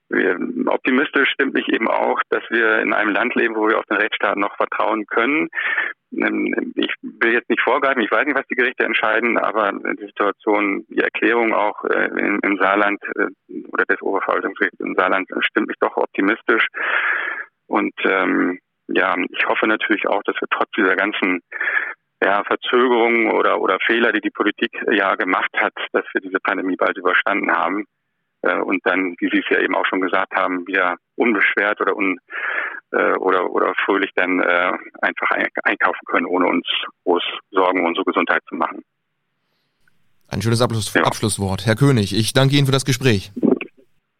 Wir, 0.08 0.36
optimistisch 0.66 1.30
stimmt 1.30 1.54
mich 1.54 1.68
eben 1.68 1.88
auch, 1.88 2.20
dass 2.28 2.42
wir 2.50 2.80
in 2.80 2.92
einem 2.92 3.12
Land 3.12 3.34
leben, 3.34 3.56
wo 3.56 3.68
wir 3.68 3.78
auf 3.78 3.86
den 3.86 3.96
Rechtsstaat 3.96 4.36
noch 4.36 4.56
vertrauen 4.56 5.06
können. 5.06 5.48
Ähm, 6.12 6.72
ich 6.76 6.94
will 7.02 7.32
jetzt 7.32 7.48
nicht 7.48 7.62
vorgreifen, 7.62 8.02
ich 8.02 8.10
weiß 8.10 8.26
nicht, 8.26 8.36
was 8.38 8.46
die 8.46 8.54
Gerichte 8.54 8.84
entscheiden, 8.84 9.38
aber 9.38 9.72
die 9.72 10.06
Situation, 10.06 10.84
die 10.88 10.98
Erklärung 10.98 11.54
auch 11.54 11.84
äh, 11.84 12.08
im, 12.42 12.58
Saarland 12.58 13.00
äh, 13.16 13.62
oder 13.72 13.84
des 13.84 14.02
Oberverwaltungsgerichts 14.02 14.80
im 14.80 14.94
Saarland 14.94 15.28
stimmt 15.40 15.68
mich 15.68 15.78
doch 15.80 15.96
optimistisch. 15.96 16.66
Und 17.66 17.94
ähm, 18.04 18.58
ja, 18.88 19.14
ich 19.30 19.46
hoffe 19.46 19.66
natürlich 19.66 20.06
auch, 20.06 20.22
dass 20.24 20.36
wir 20.40 20.48
trotz 20.50 20.70
dieser 20.76 20.96
ganzen 20.96 21.40
ja, 22.22 22.44
Verzögerungen 22.44 23.32
oder, 23.32 23.60
oder 23.60 23.78
Fehler, 23.84 24.12
die 24.12 24.20
die 24.20 24.30
Politik 24.30 24.70
ja 24.90 25.14
gemacht 25.16 25.50
hat, 25.56 25.72
dass 25.92 26.04
wir 26.12 26.20
diese 26.20 26.38
Pandemie 26.40 26.76
bald 26.76 26.96
überstanden 26.96 27.50
haben 27.50 27.84
äh, 27.84 28.01
und 28.42 28.80
dann, 28.84 29.14
wie 29.18 29.30
Sie 29.30 29.38
es 29.38 29.48
ja 29.50 29.60
eben 29.60 29.74
auch 29.74 29.86
schon 29.86 30.00
gesagt 30.00 30.32
haben, 30.34 30.66
wieder 30.66 30.96
unbeschwert 31.16 31.80
oder 31.80 31.96
un, 31.96 32.18
äh, 32.92 33.12
oder 33.14 33.50
oder 33.50 33.74
fröhlich 33.84 34.10
dann 34.14 34.40
äh, 34.40 34.72
einfach 35.00 35.30
ein, 35.30 35.48
einkaufen 35.64 36.04
können, 36.06 36.26
ohne 36.26 36.46
uns 36.46 36.66
groß 37.04 37.22
Sorgen 37.50 37.80
um 37.80 37.86
unsere 37.86 38.04
Gesundheit 38.04 38.42
zu 38.48 38.56
machen. 38.56 38.82
Ein 40.28 40.42
schönes 40.42 40.62
Abschluss, 40.62 40.92
ja. 40.94 41.02
Abschlusswort. 41.02 41.66
Herr 41.66 41.76
König, 41.76 42.16
ich 42.16 42.32
danke 42.32 42.56
Ihnen 42.56 42.66
für 42.66 42.72
das 42.72 42.84
Gespräch. 42.84 43.32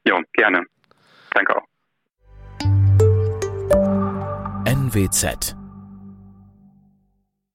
Ja, 0.07 0.21
gerne. 0.35 0.65
Danke 1.31 1.57
auch. 1.57 1.65
NWZ 4.67 5.57